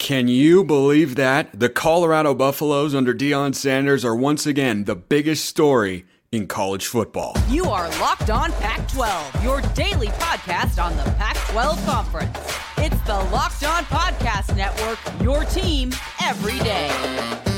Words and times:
Can 0.00 0.28
you 0.28 0.64
believe 0.64 1.16
that? 1.16 1.50
The 1.52 1.68
Colorado 1.68 2.32
Buffaloes 2.34 2.94
under 2.94 3.12
Deion 3.12 3.54
Sanders 3.54 4.02
are 4.02 4.16
once 4.16 4.46
again 4.46 4.84
the 4.84 4.96
biggest 4.96 5.44
story 5.44 6.06
in 6.32 6.46
college 6.46 6.86
football. 6.86 7.36
You 7.50 7.66
are 7.66 7.86
Locked 8.00 8.30
On 8.30 8.50
Pac 8.52 8.88
12, 8.88 9.44
your 9.44 9.60
daily 9.74 10.08
podcast 10.08 10.82
on 10.82 10.96
the 10.96 11.02
Pac 11.18 11.36
12 11.50 11.84
Conference. 11.84 12.38
It's 12.78 12.98
the 13.02 13.18
Locked 13.30 13.62
On 13.62 13.84
Podcast 13.84 14.56
Network, 14.56 14.98
your 15.22 15.44
team 15.44 15.92
every 16.22 16.58
day. 16.60 17.49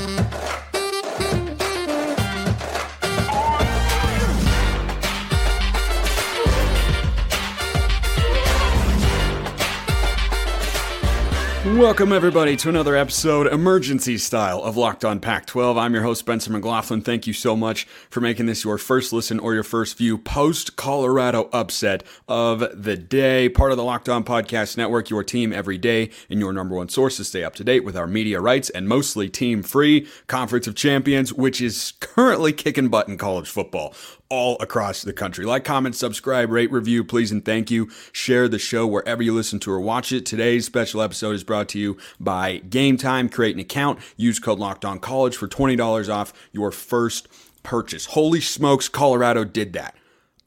Welcome, 11.65 12.11
everybody, 12.11 12.57
to 12.57 12.67
another 12.67 12.97
episode, 12.97 13.47
emergency 13.47 14.17
style, 14.17 14.61
of 14.61 14.75
Locked 14.75 15.05
On 15.05 15.21
Pac 15.21 15.45
12. 15.45 15.77
I'm 15.77 15.93
your 15.93 16.03
host, 16.03 16.19
Spencer 16.19 16.51
McLaughlin. 16.51 17.01
Thank 17.01 17.25
you 17.25 17.31
so 17.31 17.55
much 17.55 17.85
for 18.09 18.19
making 18.19 18.47
this 18.47 18.65
your 18.65 18.77
first 18.77 19.13
listen 19.13 19.39
or 19.39 19.53
your 19.53 19.63
first 19.63 19.97
view 19.97 20.17
post 20.17 20.75
Colorado 20.75 21.47
upset 21.53 22.03
of 22.27 22.83
the 22.83 22.97
day. 22.97 23.47
Part 23.47 23.71
of 23.71 23.77
the 23.77 23.83
Locked 23.85 24.09
On 24.09 24.25
Podcast 24.25 24.75
Network, 24.75 25.09
your 25.09 25.23
team 25.23 25.53
every 25.53 25.77
day, 25.77 26.09
and 26.29 26.37
your 26.37 26.51
number 26.51 26.75
one 26.75 26.89
source 26.89 27.15
to 27.15 27.23
stay 27.23 27.45
up 27.45 27.55
to 27.55 27.63
date 27.63 27.85
with 27.85 27.95
our 27.95 28.07
media 28.07 28.41
rights 28.41 28.69
and 28.69 28.89
mostly 28.89 29.29
team 29.29 29.63
free 29.63 30.05
Conference 30.27 30.67
of 30.67 30.75
Champions, 30.75 31.31
which 31.31 31.61
is 31.61 31.93
currently 32.01 32.51
kicking 32.51 32.89
butt 32.89 33.07
in 33.07 33.17
college 33.17 33.47
football 33.47 33.95
all 34.33 34.57
across 34.59 35.03
the 35.03 35.13
country. 35.13 35.45
Like, 35.45 35.63
comment, 35.63 35.95
subscribe, 35.95 36.49
rate, 36.49 36.71
review, 36.71 37.03
please, 37.03 37.31
and 37.31 37.45
thank 37.45 37.69
you. 37.69 37.91
Share 38.11 38.47
the 38.47 38.57
show 38.57 38.87
wherever 38.87 39.21
you 39.21 39.31
listen 39.31 39.59
to 39.59 39.71
or 39.71 39.79
watch 39.79 40.11
it. 40.11 40.25
Today's 40.25 40.65
special 40.65 41.03
episode 41.03 41.35
is 41.35 41.43
brought 41.53 41.69
to 41.69 41.77
you 41.77 41.95
by 42.19 42.57
Game 42.57 42.97
Time. 42.97 43.29
Create 43.29 43.53
an 43.53 43.61
account. 43.61 43.99
Use 44.17 44.39
code 44.39 44.57
Locked 44.57 44.83
On 44.83 44.97
College 44.97 45.37
for 45.37 45.47
$20 45.47 46.11
off 46.11 46.33
your 46.51 46.71
first 46.71 47.27
purchase. 47.61 48.07
Holy 48.07 48.41
smokes, 48.41 48.89
Colorado 48.89 49.43
did 49.43 49.73
that. 49.73 49.95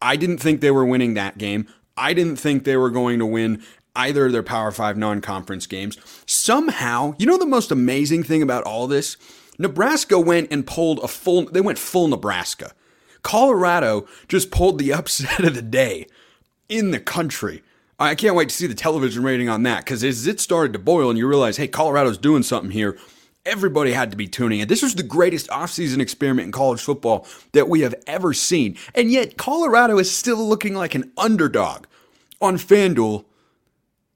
I 0.03 0.17
didn't 0.17 0.39
think 0.39 0.61
they 0.61 0.73
were 0.73 0.85
winning 0.85 1.15
that 1.15 1.39
game. 1.39 1.69
I 1.97 2.13
didn't 2.13 2.39
think 2.39 2.65
they 2.65 2.77
were 2.77 2.91
going 2.91 3.21
to 3.21 3.27
win 3.27 3.63
either 3.95 4.27
of 4.27 4.33
their 4.33 4.43
Power 4.43 4.73
5 4.73 4.97
non 4.97 5.21
conference 5.21 5.69
games. 5.69 5.97
Somehow, 6.27 7.15
you 7.19 7.27
know 7.27 7.39
the 7.39 7.47
most 7.47 7.71
amazing 7.71 8.25
thing 8.25 8.43
about 8.43 8.65
all 8.65 8.89
this? 8.89 9.17
Nebraska 9.61 10.19
went 10.19 10.51
and 10.51 10.67
pulled 10.67 10.99
a 11.05 11.09
full, 11.09 11.45
they 11.45 11.61
went 11.61 11.79
full 11.79 12.09
Nebraska. 12.09 12.73
Colorado 13.23 14.09
just 14.27 14.51
pulled 14.51 14.81
the 14.81 14.93
upset 14.93 15.45
of 15.45 15.55
the 15.55 15.63
day 15.63 16.09
in 16.69 16.91
the 16.91 16.99
country. 16.99 17.63
I 17.99 18.15
can't 18.15 18.35
wait 18.35 18.51
to 18.51 18.55
see 18.55 18.67
the 18.67 18.75
television 18.75 19.23
rating 19.23 19.49
on 19.49 19.63
that 19.63 19.85
because 19.85 20.05
as 20.05 20.27
it 20.27 20.39
started 20.39 20.75
to 20.75 20.79
boil 20.79 21.09
and 21.09 21.19
you 21.19 21.27
realize, 21.27 21.57
hey, 21.57 21.67
Colorado's 21.67 22.19
doing 22.19 22.43
something 22.43 22.71
here, 22.71 22.99
everybody 23.47 23.93
had 23.93 24.11
to 24.11 24.19
be 24.19 24.27
tuning 24.27 24.61
in. 24.61 24.69
This 24.69 24.83
was 24.83 24.95
the 24.95 25.03
greatest 25.03 25.49
offseason 25.49 26.01
experiment 26.01 26.47
in 26.47 26.53
college 26.53 26.83
football 26.83 27.27
that 27.53 27.71
we 27.71 27.81
have 27.81 27.95
ever 28.07 28.35
seen. 28.35 28.77
And 28.95 29.11
yet, 29.11 29.39
Colorado 29.39 29.99
is 29.99 30.15
still 30.15 30.47
looking 30.47 30.75
like 30.75 30.95
an 30.95 31.11
underdog 31.17 31.87
on 32.43 32.57
FanDuel 32.57 33.25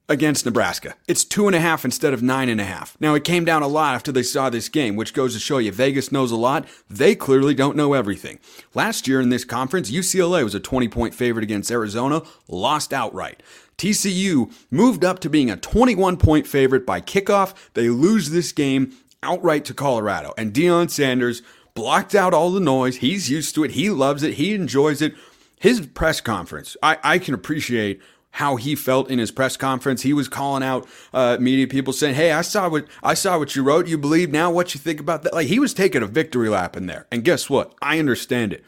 against 0.09 0.45
Nebraska. 0.45 0.95
It's 1.07 1.23
two 1.23 1.47
and 1.47 1.55
a 1.55 1.59
half 1.59 1.85
instead 1.85 2.13
of 2.13 2.21
nine 2.21 2.49
and 2.49 2.59
a 2.59 2.65
half. 2.65 2.97
Now, 2.99 3.13
it 3.13 3.23
came 3.23 3.45
down 3.45 3.63
a 3.63 3.67
lot 3.67 3.95
after 3.95 4.11
they 4.11 4.23
saw 4.23 4.49
this 4.49 4.67
game, 4.67 4.95
which 4.95 5.13
goes 5.13 5.33
to 5.33 5.39
show 5.39 5.57
you 5.57 5.71
Vegas 5.71 6.11
knows 6.11 6.31
a 6.31 6.35
lot. 6.35 6.67
They 6.89 7.15
clearly 7.15 7.53
don't 7.53 7.77
know 7.77 7.93
everything. 7.93 8.39
Last 8.73 9.07
year 9.07 9.21
in 9.21 9.29
this 9.29 9.45
conference, 9.45 9.89
UCLA 9.89 10.43
was 10.43 10.55
a 10.55 10.59
20 10.59 10.87
point 10.89 11.13
favorite 11.13 11.43
against 11.43 11.71
Arizona, 11.71 12.23
lost 12.47 12.91
outright. 12.91 13.41
TCU 13.77 14.53
moved 14.69 15.03
up 15.03 15.19
to 15.19 15.29
being 15.29 15.49
a 15.49 15.57
21 15.57 16.17
point 16.17 16.45
favorite 16.45 16.85
by 16.85 17.01
kickoff. 17.01 17.53
They 17.73 17.89
lose 17.89 18.29
this 18.29 18.51
game 18.51 18.93
outright 19.23 19.65
to 19.65 19.73
Colorado. 19.73 20.33
And 20.37 20.53
Deion 20.53 20.89
Sanders 20.89 21.41
blocked 21.73 22.13
out 22.13 22.33
all 22.33 22.51
the 22.51 22.59
noise. 22.59 22.97
He's 22.97 23.29
used 23.29 23.55
to 23.55 23.63
it. 23.63 23.71
He 23.71 23.89
loves 23.89 24.23
it. 24.23 24.35
He 24.35 24.53
enjoys 24.53 25.01
it. 25.01 25.13
His 25.59 25.85
press 25.85 26.21
conference, 26.21 26.75
I, 26.81 26.97
I 27.03 27.19
can 27.19 27.33
appreciate 27.33 28.01
how 28.31 28.55
he 28.55 28.75
felt 28.75 29.09
in 29.09 29.19
his 29.19 29.31
press 29.31 29.57
conference. 29.57 30.01
He 30.01 30.13
was 30.13 30.27
calling 30.27 30.63
out 30.63 30.87
uh, 31.13 31.37
media 31.39 31.67
people 31.67 31.93
saying, 31.93 32.15
"Hey, 32.15 32.31
I 32.31 32.41
saw 32.41 32.69
what 32.69 32.87
I 33.03 33.13
saw 33.13 33.37
what 33.37 33.55
you 33.55 33.63
wrote. 33.63 33.87
You 33.87 33.97
believe 33.97 34.31
now 34.31 34.51
what 34.51 34.73
you 34.73 34.79
think 34.79 34.99
about 34.99 35.23
that?" 35.23 35.33
Like 35.33 35.47
he 35.47 35.59
was 35.59 35.73
taking 35.73 36.01
a 36.01 36.07
victory 36.07 36.49
lap 36.49 36.77
in 36.77 36.85
there. 36.85 37.07
And 37.11 37.23
guess 37.23 37.49
what? 37.49 37.73
I 37.81 37.99
understand 37.99 38.53
it. 38.53 38.63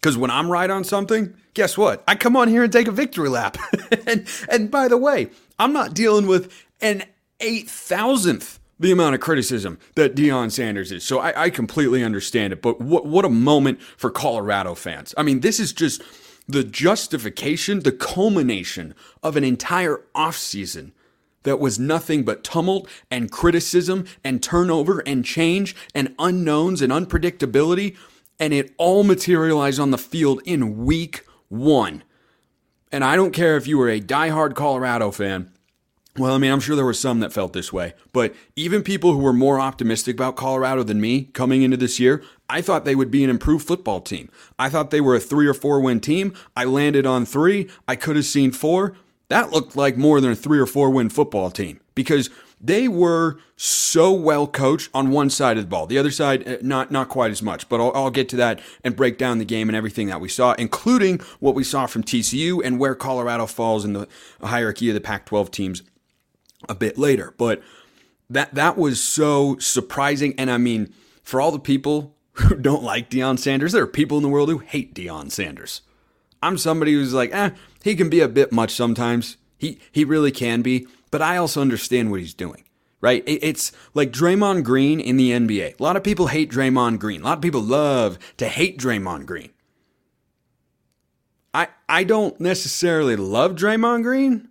Because 0.00 0.16
when 0.16 0.30
I'm 0.30 0.50
right 0.50 0.70
on 0.70 0.84
something, 0.84 1.34
guess 1.52 1.76
what? 1.76 2.02
I 2.08 2.14
come 2.14 2.36
on 2.36 2.48
here 2.48 2.62
and 2.62 2.72
take 2.72 2.88
a 2.88 2.92
victory 2.92 3.28
lap. 3.28 3.58
and 4.06 4.26
and 4.48 4.70
by 4.70 4.88
the 4.88 4.96
way, 4.96 5.30
I'm 5.58 5.72
not 5.72 5.94
dealing 5.94 6.26
with 6.26 6.52
an 6.80 7.04
eight 7.40 7.68
thousandth 7.68 8.58
the 8.78 8.90
amount 8.90 9.14
of 9.14 9.20
criticism 9.20 9.78
that 9.94 10.16
Deion 10.16 10.50
Sanders 10.50 10.90
is. 10.90 11.04
So 11.04 11.18
I, 11.18 11.44
I 11.44 11.50
completely 11.50 12.02
understand 12.02 12.54
it. 12.54 12.62
But 12.62 12.80
what 12.80 13.04
what 13.06 13.26
a 13.26 13.28
moment 13.28 13.82
for 13.82 14.10
Colorado 14.10 14.74
fans. 14.74 15.14
I 15.18 15.22
mean, 15.22 15.40
this 15.40 15.60
is 15.60 15.72
just 15.72 16.02
the 16.50 16.64
justification, 16.64 17.80
the 17.80 17.92
culmination 17.92 18.94
of 19.22 19.36
an 19.36 19.44
entire 19.44 20.02
offseason 20.14 20.92
that 21.42 21.58
was 21.58 21.78
nothing 21.78 22.22
but 22.22 22.44
tumult 22.44 22.88
and 23.10 23.30
criticism 23.30 24.04
and 24.22 24.42
turnover 24.42 25.02
and 25.06 25.24
change 25.24 25.74
and 25.94 26.14
unknowns 26.18 26.82
and 26.82 26.92
unpredictability. 26.92 27.96
And 28.38 28.52
it 28.52 28.74
all 28.78 29.04
materialized 29.04 29.80
on 29.80 29.90
the 29.90 29.98
field 29.98 30.42
in 30.44 30.84
week 30.84 31.24
one. 31.48 32.02
And 32.92 33.04
I 33.04 33.16
don't 33.16 33.32
care 33.32 33.56
if 33.56 33.66
you 33.66 33.78
were 33.78 33.88
a 33.88 34.00
diehard 34.00 34.54
Colorado 34.54 35.10
fan 35.10 35.52
well, 36.18 36.34
I 36.34 36.38
mean, 36.38 36.50
I'm 36.50 36.60
sure 36.60 36.74
there 36.74 36.84
were 36.84 36.92
some 36.92 37.20
that 37.20 37.32
felt 37.32 37.52
this 37.52 37.72
way, 37.72 37.94
but 38.12 38.34
even 38.56 38.82
people 38.82 39.12
who 39.12 39.20
were 39.20 39.32
more 39.32 39.60
optimistic 39.60 40.16
about 40.16 40.36
Colorado 40.36 40.82
than 40.82 41.00
me 41.00 41.24
coming 41.24 41.62
into 41.62 41.76
this 41.76 42.00
year, 42.00 42.22
I 42.50 42.60
thought 42.60 42.84
they 42.84 42.94
would 42.94 43.10
be 43.10 43.22
an 43.22 43.30
improved 43.30 43.66
football 43.66 44.00
team. 44.00 44.28
I 44.58 44.68
thought 44.68 44.90
they 44.90 45.00
were 45.00 45.14
a 45.14 45.20
three 45.20 45.46
or 45.46 45.54
four 45.54 45.80
win 45.80 46.00
team. 46.00 46.34
I 46.56 46.64
landed 46.64 47.06
on 47.06 47.24
three. 47.24 47.68
I 47.86 47.96
could 47.96 48.16
have 48.16 48.24
seen 48.24 48.50
four. 48.50 48.96
That 49.28 49.52
looked 49.52 49.76
like 49.76 49.96
more 49.96 50.20
than 50.20 50.32
a 50.32 50.36
three 50.36 50.58
or 50.58 50.66
four 50.66 50.90
win 50.90 51.08
football 51.08 51.50
team 51.50 51.80
because 51.94 52.28
they 52.60 52.88
were 52.88 53.38
so 53.56 54.12
well 54.12 54.46
coached 54.46 54.90
on 54.92 55.10
one 55.10 55.30
side 55.30 55.56
of 55.56 55.64
the 55.64 55.68
ball. 55.68 55.86
The 55.86 55.96
other 55.96 56.10
side, 56.10 56.46
eh, 56.46 56.58
not 56.60 56.90
not 56.90 57.08
quite 57.08 57.30
as 57.30 57.40
much. 57.40 57.68
But 57.68 57.80
I'll, 57.80 57.92
I'll, 57.94 58.10
get 58.10 58.28
to 58.30 58.36
that 58.36 58.60
and 58.84 58.96
break 58.96 59.16
down 59.16 59.38
the 59.38 59.44
game 59.44 59.68
and 59.68 59.76
everything 59.76 60.08
that 60.08 60.20
we 60.20 60.28
saw, 60.28 60.52
including 60.54 61.20
what 61.38 61.54
we 61.54 61.64
saw 61.64 61.86
from 61.86 62.02
TCU 62.02 62.60
and 62.62 62.78
where 62.78 62.94
Colorado 62.94 63.46
falls 63.46 63.84
in 63.84 63.94
the 63.94 64.08
hierarchy 64.42 64.88
of 64.88 64.94
the 64.94 65.00
Pac-12 65.00 65.50
teams 65.50 65.82
a 66.68 66.74
bit 66.74 66.98
later. 66.98 67.32
But 67.38 67.62
that 68.28 68.54
that 68.54 68.76
was 68.76 69.02
so 69.02 69.56
surprising. 69.58 70.34
And 70.36 70.50
I 70.50 70.58
mean, 70.58 70.92
for 71.22 71.40
all 71.40 71.52
the 71.52 71.58
people 71.58 72.14
who 72.32 72.54
don't 72.56 72.82
like 72.82 73.10
Deion 73.10 73.38
Sanders, 73.38 73.72
there 73.72 73.82
are 73.82 73.88
people 73.88 74.16
in 74.16 74.22
the 74.22 74.28
world 74.28 74.48
who 74.48 74.58
hate 74.58 74.94
Deion 74.94 75.30
Sanders. 75.30 75.82
I'm 76.42 76.58
somebody 76.58 76.92
who's 76.92 77.12
like, 77.12 77.34
eh, 77.34 77.50
he 77.82 77.94
can 77.94 78.08
be 78.08 78.20
a 78.20 78.28
bit 78.28 78.52
much 78.52 78.72
sometimes. 78.72 79.36
He 79.58 79.78
he 79.92 80.04
really 80.04 80.30
can 80.32 80.62
be, 80.62 80.86
but 81.10 81.20
I 81.20 81.36
also 81.36 81.60
understand 81.60 82.10
what 82.10 82.20
he's 82.20 82.34
doing. 82.34 82.64
Right? 83.02 83.22
It's 83.26 83.72
like 83.94 84.12
Draymond 84.12 84.62
Green 84.64 85.00
in 85.00 85.16
the 85.16 85.30
NBA. 85.30 85.80
A 85.80 85.82
lot 85.82 85.96
of 85.96 86.04
people 86.04 86.26
hate 86.26 86.50
Draymond 86.50 86.98
Green. 86.98 87.22
A 87.22 87.24
lot 87.24 87.38
of 87.38 87.42
people 87.42 87.62
love 87.62 88.18
to 88.36 88.46
hate 88.46 88.78
Draymond 88.78 89.24
Green. 89.24 89.50
I 91.54 91.68
I 91.88 92.04
don't 92.04 92.38
necessarily 92.40 93.16
love 93.16 93.52
Draymond 93.52 94.02
Green, 94.02 94.48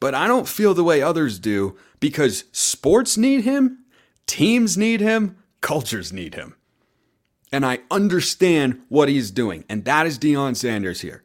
but 0.00 0.14
I 0.14 0.26
don't 0.26 0.48
feel 0.48 0.72
the 0.72 0.84
way 0.84 1.02
others 1.02 1.38
do 1.38 1.76
because 2.00 2.44
sports 2.52 3.16
need 3.16 3.44
him, 3.44 3.84
teams 4.26 4.76
need 4.78 5.00
him, 5.00 5.36
cultures 5.60 6.12
need 6.12 6.34
him. 6.34 6.56
And 7.54 7.64
I 7.64 7.78
understand 7.90 8.82
what 8.88 9.08
he's 9.08 9.30
doing. 9.30 9.64
And 9.68 9.84
that 9.84 10.06
is 10.06 10.18
Deion 10.18 10.56
Sanders 10.56 11.02
here. 11.02 11.22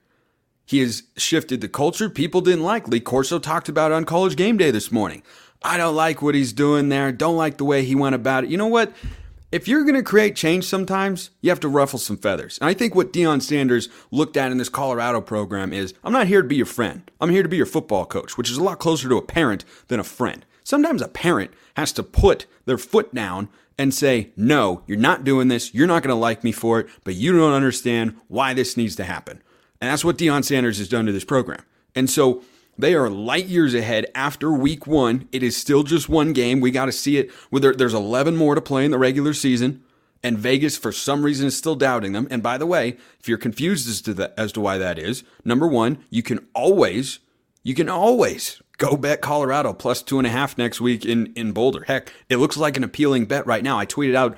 He 0.66 0.80
has 0.80 1.04
shifted 1.18 1.62
the 1.62 1.68
culture 1.68 2.10
people 2.10 2.42
didn't 2.42 2.64
like. 2.64 2.88
Lee 2.88 3.00
Corso 3.00 3.40
talked 3.40 3.68
about 3.68 3.92
on 3.92 4.06
college 4.06 4.36
game 4.36 4.56
day 4.56 4.70
this 4.70 4.92
morning. 4.92 5.24
I 5.64 5.78
don't 5.78 5.96
like 5.96 6.22
what 6.22 6.36
he's 6.36 6.54
doing 6.54 6.90
there. 6.90 7.12
Don't 7.12 7.36
like 7.36 7.58
the 7.58 7.66
way 7.66 7.84
he 7.84 7.96
went 7.96 8.14
about 8.14 8.44
it. 8.44 8.52
You 8.52 8.58
know 8.58 8.68
what? 8.68 8.94
if 9.52 9.68
you're 9.68 9.84
going 9.84 9.96
to 9.96 10.04
create 10.04 10.36
change 10.36 10.66
sometimes, 10.66 11.32
you 11.42 11.50
have 11.50 11.60
to 11.62 11.68
ruffle 11.68 11.98
some 11.98 12.18
feathers. 12.18 12.60
And 12.60 12.70
I 12.70 12.74
think 12.74 12.94
what 12.94 13.12
Deion 13.12 13.42
Sanders 13.42 13.90
looked 14.12 14.38
at 14.38 14.52
in 14.52 14.58
this 14.58 14.70
Colorado 14.70 15.22
program 15.22 15.74
is 15.74 15.94
I'm 16.04 16.14
not 16.14 16.28
here 16.28 16.42
to 16.42 16.48
be 16.48 16.56
your 16.56 16.66
friend. 16.68 17.10
I'm 17.20 17.32
here 17.32 17.44
to 17.44 17.50
be 17.50 17.58
your 17.58 17.66
football 17.66 18.06
coach, 18.06 18.38
which 18.38 18.52
is 18.52 18.58
a 18.58 18.64
lot 18.64 18.80
closer 18.80 19.10
to 19.10 19.18
a 19.18 19.22
parent 19.22 19.66
than 19.88 20.00
a 20.00 20.04
friend. 20.04 20.46
Sometimes 20.70 21.02
a 21.02 21.08
parent 21.08 21.50
has 21.78 21.92
to 21.94 22.04
put 22.04 22.46
their 22.66 22.78
foot 22.78 23.12
down 23.12 23.50
and 23.76 23.92
say, 23.92 24.30
No, 24.36 24.84
you're 24.86 25.00
not 25.00 25.24
doing 25.24 25.48
this. 25.48 25.74
You're 25.74 25.88
not 25.88 26.04
going 26.04 26.16
to 26.16 26.16
like 26.16 26.44
me 26.44 26.52
for 26.52 26.80
it, 26.80 26.88
but 27.04 27.16
you 27.16 27.32
don't 27.32 27.54
understand 27.54 28.16
why 28.28 28.54
this 28.54 28.78
needs 28.78 28.96
to 28.98 29.04
happen. 29.04 29.42
And 29.82 29.90
that's 29.90 30.06
what 30.06 30.20
Deion 30.20 30.46
Sanders 30.46 30.78
has 30.78 30.88
done 30.88 31.08
to 31.08 31.12
this 31.12 31.24
program. 31.24 31.64
And 31.96 32.08
so 32.08 32.44
they 32.78 32.94
are 32.94 33.10
light 33.10 33.48
years 33.48 33.74
ahead 33.74 34.12
after 34.14 34.52
week 34.52 34.86
one. 34.86 35.28
It 35.32 35.42
is 35.42 35.58
still 35.58 35.82
just 35.82 36.08
one 36.08 36.34
game. 36.34 36.60
We 36.60 36.70
got 36.70 36.86
to 36.86 36.92
see 36.92 37.18
it. 37.18 37.32
There's 37.52 37.96
11 37.96 38.36
more 38.36 38.54
to 38.54 38.62
play 38.62 38.86
in 38.86 38.92
the 38.92 39.00
regular 39.00 39.34
season, 39.34 39.84
and 40.22 40.38
Vegas, 40.38 40.78
for 40.78 40.92
some 40.92 41.24
reason, 41.24 41.48
is 41.48 41.58
still 41.58 41.74
doubting 41.74 42.14
them. 42.14 42.28
And 42.30 42.44
by 42.44 42.60
the 42.60 42.68
way, 42.68 42.90
if 43.20 43.28
you're 43.28 43.40
confused 43.40 43.90
as 43.90 44.02
to, 44.02 44.14
that, 44.14 44.36
as 44.38 44.52
to 44.52 44.62
why 44.62 44.78
that 44.78 45.00
is, 45.00 45.24
number 45.44 45.68
one, 45.68 46.06
you 46.12 46.22
can 46.22 46.46
always, 46.54 47.18
you 47.64 47.74
can 47.74 47.90
always 47.90 48.62
go 48.80 48.98
bet 48.98 49.22
Colorado 49.22 49.74
plus 49.74 50.02
two 50.02 50.18
and 50.18 50.26
a 50.26 50.32
half 50.32 50.58
next 50.58 50.82
week 50.82 51.06
in, 51.06 51.32
in 51.36 51.52
Boulder. 51.52 51.84
Heck, 51.84 52.12
it 52.30 52.38
looks 52.38 52.58
like 52.58 52.76
an 52.78 52.84
appealing 52.84 53.26
bet 53.26 53.46
right 53.46 53.64
now. 53.64 53.78
I 53.78 53.86
tweeted 53.86 54.16
out 54.16 54.38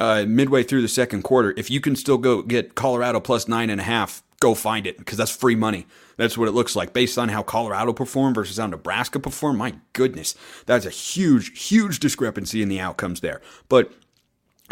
uh, 0.00 0.24
midway 0.26 0.64
through 0.64 0.82
the 0.82 0.88
second 0.88 1.22
quarter. 1.22 1.54
If 1.56 1.70
you 1.70 1.80
can 1.80 1.94
still 1.94 2.18
go 2.18 2.42
get 2.42 2.74
Colorado 2.74 3.20
plus 3.20 3.46
nine 3.46 3.70
and 3.70 3.80
a 3.80 3.84
half, 3.84 4.24
go 4.40 4.54
find 4.54 4.86
it 4.86 4.98
because 4.98 5.16
that's 5.18 5.34
free 5.34 5.54
money. 5.54 5.86
That's 6.16 6.36
what 6.36 6.48
it 6.48 6.52
looks 6.52 6.74
like 6.74 6.92
based 6.92 7.18
on 7.18 7.28
how 7.28 7.42
Colorado 7.42 7.92
performed 7.92 8.34
versus 8.34 8.58
how 8.58 8.66
Nebraska 8.66 9.20
performed. 9.20 9.58
My 9.58 9.74
goodness, 9.92 10.34
that's 10.66 10.86
a 10.86 10.90
huge, 10.90 11.68
huge 11.68 12.00
discrepancy 12.00 12.62
in 12.62 12.68
the 12.68 12.80
outcomes 12.80 13.20
there. 13.20 13.40
But 13.68 13.92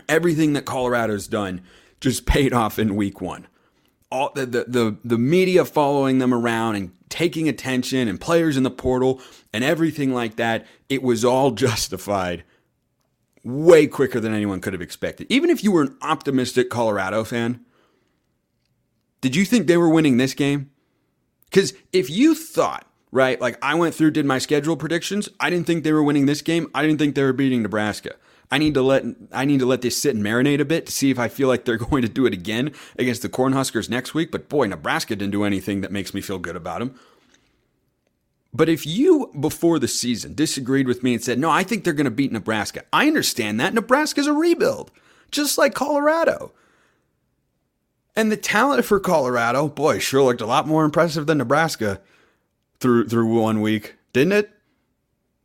everything 0.09 0.55
that 0.55 0.65
Colorado's 0.65 1.29
done 1.29 1.63
just 2.01 2.27
paid 2.27 2.53
off 2.53 2.79
in 2.79 2.97
week 2.97 3.21
one. 3.21 3.47
All 4.11 4.33
the, 4.35 4.47
the, 4.47 4.65
the, 4.67 4.97
the 5.05 5.19
media 5.19 5.65
following 5.65 6.19
them 6.19 6.35
around 6.35 6.77
and 6.77 6.93
taking 7.09 7.49
attention 7.49 8.09
and 8.09 8.21
players 8.21 8.57
in 8.57 8.63
the 8.63 8.71
portal 8.71 9.21
and 9.53 9.63
everything 9.63 10.13
like 10.13 10.37
that, 10.37 10.67
it 10.89 11.03
was 11.03 11.25
all 11.25 11.51
justified 11.53 12.45
way 13.43 13.87
quicker 13.87 14.21
than 14.21 14.35
anyone 14.35 14.61
could 14.61 14.73
have 14.73 14.83
expected. 14.83 15.27
Even 15.31 15.51
if 15.51 15.65
you 15.65 15.73
were 15.73 15.83
an 15.83 15.97
optimistic 16.03 16.71
Colorado 16.71 17.25
fan, 17.25 17.65
did 19.21 19.37
you 19.37 19.45
think 19.45 19.67
they 19.67 19.77
were 19.77 19.89
winning 19.89 20.17
this 20.17 20.35
game? 20.35 20.71
Because 21.45 21.75
if 21.93 22.09
you 22.09 22.35
thought, 22.35 22.87
right, 23.11 23.41
like 23.41 23.59
I 23.63 23.75
went 23.75 23.95
through, 23.95 24.13
did 24.13 24.27
my 24.27 24.39
schedule 24.39 24.77
predictions, 24.77 25.29
I 25.39 25.51
didn't 25.51 25.67
think 25.67 25.85
they 25.85 25.93
were 25.93 26.03
winning 26.03 26.27
this 26.27 26.43
game. 26.43 26.71
I 26.75 26.83
didn't 26.83 26.99
think 26.99 27.15
they 27.15 27.23
were 27.23 27.33
beating 27.33 27.63
Nebraska. 27.63 28.15
I 28.51 28.59
need 28.59 28.75
to 28.75 28.83
let 28.83 29.05
I 29.33 29.45
need 29.45 29.61
to 29.61 29.67
let 29.67 29.83
this 29.83 29.97
sit 29.97 30.15
and 30.15 30.25
marinate 30.25 30.61
a 30.61 30.65
bit 30.65 30.87
to 30.87 30.93
see 30.93 31.11
if 31.11 31.19
I 31.19 31.29
feel 31.29 31.49
like 31.49 31.65
they're 31.65 31.77
going 31.91 32.03
to 32.03 32.09
do 32.09 32.27
it 32.27 32.33
again 32.33 32.73
against 32.99 33.23
the 33.23 33.29
Cornhuskers 33.29 33.89
next 33.89 34.15
week. 34.15 34.31
But 34.31 34.49
boy, 34.49 34.67
Nebraska 34.67 35.15
didn't 35.17 35.33
do 35.33 35.45
anything 35.45 35.81
that 35.83 35.93
makes 35.93 36.13
me 36.15 36.21
feel 36.21 36.39
good 36.39 36.57
about 36.57 36.81
them. 36.81 36.99
But 38.53 38.69
if 38.69 38.85
you, 38.85 39.31
before 39.39 39.79
the 39.79 39.87
season, 39.87 40.35
disagreed 40.35 40.89
with 40.89 41.05
me 41.05 41.15
and 41.15 41.23
said, 41.23 41.39
no, 41.39 41.51
I 41.51 41.63
think 41.63 41.85
they're 41.85 41.93
going 41.93 42.07
to 42.07 42.11
beat 42.11 42.33
Nebraska, 42.33 42.83
I 42.93 43.07
understand 43.07 43.61
that. 43.61 43.75
Nebraska's 43.75 44.27
a 44.27 44.33
rebuild, 44.33 44.91
just 45.31 45.57
like 45.57 45.73
Colorado. 45.73 46.53
And 48.17 48.33
the 48.33 48.37
talent 48.37 48.85
for 48.85 48.99
Colorado, 48.99 49.69
boy, 49.69 50.01
sure 50.01 50.25
looked 50.25 50.41
a 50.41 50.47
lot 50.47 50.67
more 50.67 50.85
impressive 50.85 51.27
than 51.27 51.39
Nebraska 51.39 52.01
through 52.81 53.09
through 53.09 53.41
one 53.41 53.61
week, 53.61 53.95
didn't 54.13 54.33
it? 54.33 54.51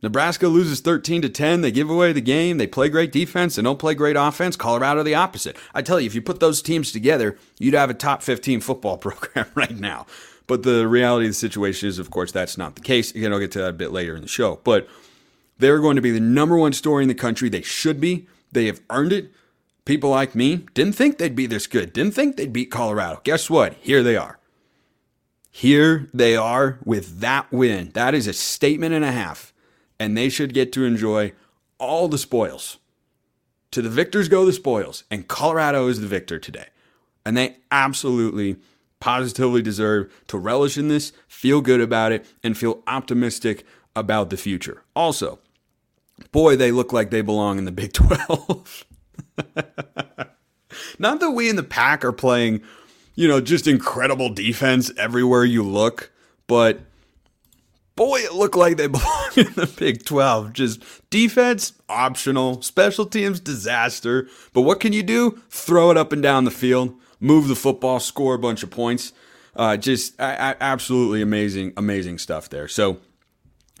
Nebraska 0.02 0.48
loses 0.48 0.80
13 0.80 1.22
to 1.22 1.28
10. 1.28 1.62
They 1.62 1.70
give 1.70 1.88
away 1.88 2.12
the 2.12 2.20
game. 2.20 2.58
They 2.58 2.66
play 2.66 2.88
great 2.88 3.12
defense. 3.12 3.56
They 3.56 3.62
don't 3.62 3.78
play 3.78 3.94
great 3.94 4.16
offense. 4.16 4.54
Colorado 4.56 5.02
the 5.02 5.14
opposite. 5.14 5.56
I 5.74 5.82
tell 5.82 5.98
you, 5.98 6.06
if 6.06 6.14
you 6.14 6.20
put 6.20 6.40
those 6.40 6.60
teams 6.60 6.92
together, 6.92 7.38
you'd 7.58 7.74
have 7.74 7.90
a 7.90 7.94
top 7.94 8.22
15 8.22 8.60
football 8.60 8.98
program 8.98 9.46
right 9.54 9.78
now. 9.78 10.06
But 10.46 10.62
the 10.62 10.86
reality 10.86 11.26
of 11.26 11.30
the 11.30 11.34
situation 11.34 11.88
is, 11.88 11.98
of 11.98 12.10
course, 12.10 12.30
that's 12.30 12.58
not 12.58 12.76
the 12.76 12.82
case. 12.82 13.10
Again, 13.12 13.32
I'll 13.32 13.40
get 13.40 13.52
to 13.52 13.60
that 13.60 13.70
a 13.70 13.72
bit 13.72 13.90
later 13.90 14.14
in 14.14 14.22
the 14.22 14.28
show. 14.28 14.60
But 14.62 14.86
they're 15.58 15.80
going 15.80 15.96
to 15.96 16.02
be 16.02 16.10
the 16.12 16.20
number 16.20 16.56
one 16.56 16.72
story 16.72 17.02
in 17.02 17.08
the 17.08 17.14
country. 17.14 17.48
They 17.48 17.62
should 17.62 18.00
be. 18.00 18.28
They 18.52 18.66
have 18.66 18.80
earned 18.90 19.12
it. 19.12 19.32
People 19.86 20.10
like 20.10 20.34
me 20.34 20.66
didn't 20.74 20.94
think 20.94 21.16
they'd 21.16 21.36
be 21.36 21.46
this 21.46 21.68
good, 21.68 21.92
didn't 21.92 22.12
think 22.12 22.36
they'd 22.36 22.52
beat 22.52 22.72
Colorado. 22.72 23.20
Guess 23.22 23.48
what? 23.48 23.74
Here 23.74 24.02
they 24.02 24.16
are. 24.16 24.38
Here 25.50 26.10
they 26.12 26.36
are 26.36 26.80
with 26.84 27.20
that 27.20 27.50
win. 27.52 27.90
That 27.94 28.12
is 28.12 28.26
a 28.26 28.32
statement 28.32 28.94
and 28.94 29.04
a 29.04 29.12
half. 29.12 29.54
And 29.98 30.16
they 30.16 30.28
should 30.28 30.54
get 30.54 30.72
to 30.74 30.84
enjoy 30.84 31.32
all 31.78 32.08
the 32.08 32.18
spoils. 32.18 32.78
To 33.72 33.82
the 33.82 33.88
victors 33.90 34.28
go 34.28 34.44
the 34.44 34.52
spoils. 34.52 35.04
And 35.10 35.28
Colorado 35.28 35.88
is 35.88 36.00
the 36.00 36.06
victor 36.06 36.38
today. 36.38 36.66
And 37.24 37.36
they 37.36 37.56
absolutely 37.70 38.56
positively 39.00 39.62
deserve 39.62 40.12
to 40.28 40.38
relish 40.38 40.78
in 40.78 40.88
this, 40.88 41.12
feel 41.28 41.60
good 41.60 41.80
about 41.80 42.12
it, 42.12 42.24
and 42.42 42.56
feel 42.56 42.82
optimistic 42.86 43.64
about 43.94 44.30
the 44.30 44.36
future. 44.36 44.82
Also, 44.94 45.38
boy, 46.32 46.56
they 46.56 46.72
look 46.72 46.92
like 46.92 47.10
they 47.10 47.20
belong 47.20 47.58
in 47.58 47.64
the 47.64 47.72
Big 47.72 47.92
12. 47.92 48.84
Not 50.98 51.20
that 51.20 51.30
we 51.30 51.48
in 51.48 51.56
the 51.56 51.62
Pac 51.62 52.04
are 52.04 52.12
playing, 52.12 52.62
you 53.14 53.28
know, 53.28 53.40
just 53.40 53.66
incredible 53.66 54.30
defense 54.30 54.90
everywhere 54.96 55.44
you 55.44 55.62
look, 55.62 56.10
but 56.46 56.80
boy, 57.96 58.18
it 58.20 58.34
looked 58.34 58.56
like 58.56 58.76
they 58.76 58.86
belong 58.86 59.30
in 59.36 59.52
the 59.54 59.72
Big 59.76 60.04
12. 60.04 60.52
Just 60.52 60.82
defense, 61.10 61.72
optional, 61.88 62.62
special 62.62 63.06
teams, 63.06 63.40
disaster. 63.40 64.28
But 64.52 64.62
what 64.62 64.80
can 64.80 64.92
you 64.92 65.02
do? 65.02 65.42
Throw 65.50 65.90
it 65.90 65.96
up 65.96 66.12
and 66.12 66.22
down 66.22 66.44
the 66.44 66.50
field 66.50 66.94
move 67.20 67.48
the 67.48 67.56
football, 67.56 68.00
score 68.00 68.34
a 68.34 68.38
bunch 68.38 68.62
of 68.62 68.70
points. 68.70 69.12
Uh, 69.54 69.76
just 69.76 70.14
absolutely 70.18 71.22
amazing, 71.22 71.72
amazing 71.76 72.18
stuff 72.18 72.48
there. 72.48 72.68
So. 72.68 72.98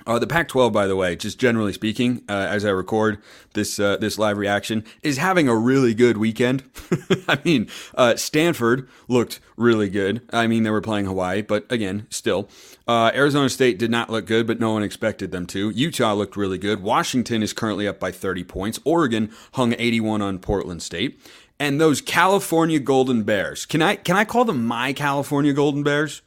Uh, 0.06 0.20
the 0.20 0.26
Pac-12, 0.26 0.72
by 0.72 0.86
the 0.86 0.94
way, 0.94 1.16
just 1.16 1.36
generally 1.36 1.72
speaking, 1.72 2.22
uh, 2.28 2.32
as 2.48 2.64
I 2.64 2.68
record 2.68 3.18
this 3.54 3.80
uh, 3.80 3.96
this 3.96 4.20
live 4.20 4.38
reaction, 4.38 4.84
is 5.02 5.16
having 5.16 5.48
a 5.48 5.56
really 5.56 5.94
good 5.94 6.16
weekend. 6.16 6.62
I 7.28 7.40
mean, 7.44 7.68
uh, 7.96 8.14
Stanford 8.14 8.88
looked 9.08 9.40
really 9.56 9.90
good. 9.90 10.20
I 10.32 10.46
mean, 10.46 10.62
they 10.62 10.70
were 10.70 10.80
playing 10.80 11.06
Hawaii, 11.06 11.42
but 11.42 11.66
again, 11.72 12.06
still, 12.08 12.48
uh, 12.86 13.10
Arizona 13.14 13.48
State 13.48 13.78
did 13.78 13.90
not 13.90 14.10
look 14.10 14.26
good, 14.26 14.46
but 14.46 14.60
no 14.60 14.72
one 14.72 14.82
expected 14.82 15.32
them 15.32 15.46
to. 15.46 15.70
Utah 15.70 16.14
looked 16.14 16.36
really 16.36 16.58
good. 16.58 16.82
Washington 16.82 17.42
is 17.42 17.52
currently 17.52 17.88
up 17.88 17.98
by 17.98 18.12
30 18.12 18.44
points. 18.44 18.78
Oregon 18.84 19.30
hung 19.54 19.74
81 19.76 20.22
on 20.22 20.38
Portland 20.38 20.82
State, 20.82 21.20
and 21.58 21.80
those 21.80 22.00
California 22.00 22.78
Golden 22.78 23.24
Bears. 23.24 23.66
Can 23.66 23.82
I 23.82 23.96
can 23.96 24.16
I 24.16 24.24
call 24.24 24.44
them 24.44 24.64
my 24.64 24.92
California 24.92 25.52
Golden 25.52 25.82
Bears? 25.82 26.22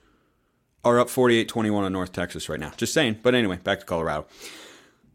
Are 0.82 0.98
up 0.98 1.10
48-21 1.10 1.74
on 1.74 1.92
North 1.92 2.14
Texas 2.14 2.48
right 2.48 2.60
now. 2.60 2.72
Just 2.78 2.94
saying. 2.94 3.20
But 3.22 3.36
anyway, 3.36 3.58
back 3.58 3.82
to 3.82 3.86
Colorado. 3.86 4.28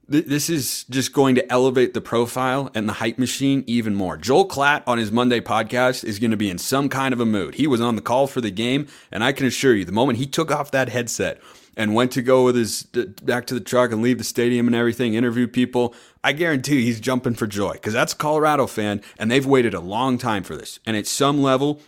This 0.07 0.51
is 0.51 0.85
just 0.91 1.15
going 1.15 1.35
to 1.37 1.53
elevate 1.53 1.95
the 1.95 2.01
profile 2.03 2.71
and 2.75 2.87
the 2.87 2.95
hype 2.95 3.19
machine 3.19 3.65
even 3.67 3.95
more. 3.95 4.19
Joel 4.19 4.47
Klatt 4.47 4.83
on 4.87 4.99
his 4.99 5.11
Monday 5.11 5.41
podcast 5.41 6.05
is 6.05 6.19
going 6.19 6.31
to 6.31 6.37
be 6.37 6.51
in 6.51 6.59
some 6.59 6.91
kind 6.91 7.15
of 7.15 7.21
a 7.21 7.25
mood. 7.25 7.55
He 7.55 7.67
was 7.67 7.81
on 7.81 7.97
the 7.97 8.03
call 8.03 8.27
for 8.27 8.43
the 8.43 8.51
game, 8.51 8.87
and 9.11 9.25
I 9.25 9.33
can 9.33 9.47
assure 9.47 9.75
you, 9.75 9.87
the 9.87 9.93
moment 9.93 10.19
he 10.19 10.27
took 10.27 10.51
off 10.51 10.71
that 10.73 10.91
headset 10.91 11.41
and 11.77 11.95
went 11.95 12.13
to 12.13 12.23
go 12.23 12.45
with 12.45 12.55
his 12.55 12.83
back 12.83 13.47
to 13.47 13.55
the 13.55 13.61
truck 13.61 13.93
and 13.93 14.03
leave 14.03 14.19
the 14.19 14.25
stadium 14.25 14.67
and 14.67 14.77
everything, 14.77 15.15
interview 15.15 15.49
people, 15.49 15.95
I 16.23 16.33
guarantee 16.33 16.83
he's 16.83 17.01
jumping 17.01 17.35
for 17.35 17.47
joy 17.47 17.73
because 17.73 17.95
that's 17.95 18.13
a 18.13 18.17
Colorado 18.17 18.67
fan 18.67 19.01
and 19.19 19.31
they've 19.31 19.47
waited 19.47 19.75
a 19.75 19.81
long 19.81 20.19
time 20.19 20.43
for 20.43 20.55
this. 20.55 20.79
And 20.87 20.97
at 20.97 21.07
some 21.07 21.43
level, 21.43 21.81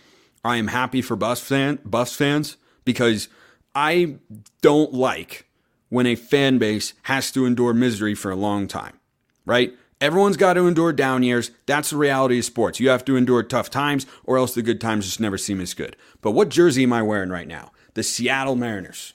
I 0.45 0.57
am 0.57 0.69
happy 0.69 1.03
for 1.03 1.17
Buffs 1.17 1.43
fan 1.43 1.79
Buffs 1.85 2.15
fans 2.15 2.57
because 2.85 3.29
I 3.75 4.17
don't 4.63 4.93
like 4.93 5.46
when 5.89 6.07
a 6.07 6.15
fan 6.15 6.59
base 6.59 6.95
has 7.05 7.31
to 7.33 7.47
endure 7.47 7.73
misery 7.73 8.15
for 8.15 8.31
a 8.31 8.37
long 8.37 8.67
time, 8.67 8.99
right? 9.45 9.73
Everyone's 10.01 10.37
got 10.37 10.55
to 10.55 10.67
endure 10.67 10.93
down 10.93 11.23
years. 11.23 11.51
That's 11.65 11.91
the 11.91 11.97
reality 11.97 12.39
of 12.39 12.45
sports. 12.45 12.81
You 12.81 12.91
have 12.91 13.05
to 13.07 13.17
endure 13.17 13.43
tough 13.43 13.71
times, 13.71 14.05
or 14.25 14.37
else 14.37 14.55
the 14.55 14.63
good 14.63 14.81
times 14.81 15.07
just 15.07 15.21
never 15.21 15.39
seem 15.39 15.61
as 15.61 15.73
good. 15.73 15.97
But 16.21 16.33
what 16.33 16.51
jersey 16.51 16.83
am 16.83 16.93
I 16.93 17.03
wearing 17.03 17.31
right 17.31 17.49
now? 17.49 17.73
The 17.95 18.03
Seattle 18.03 18.57
Mariners 18.57 19.15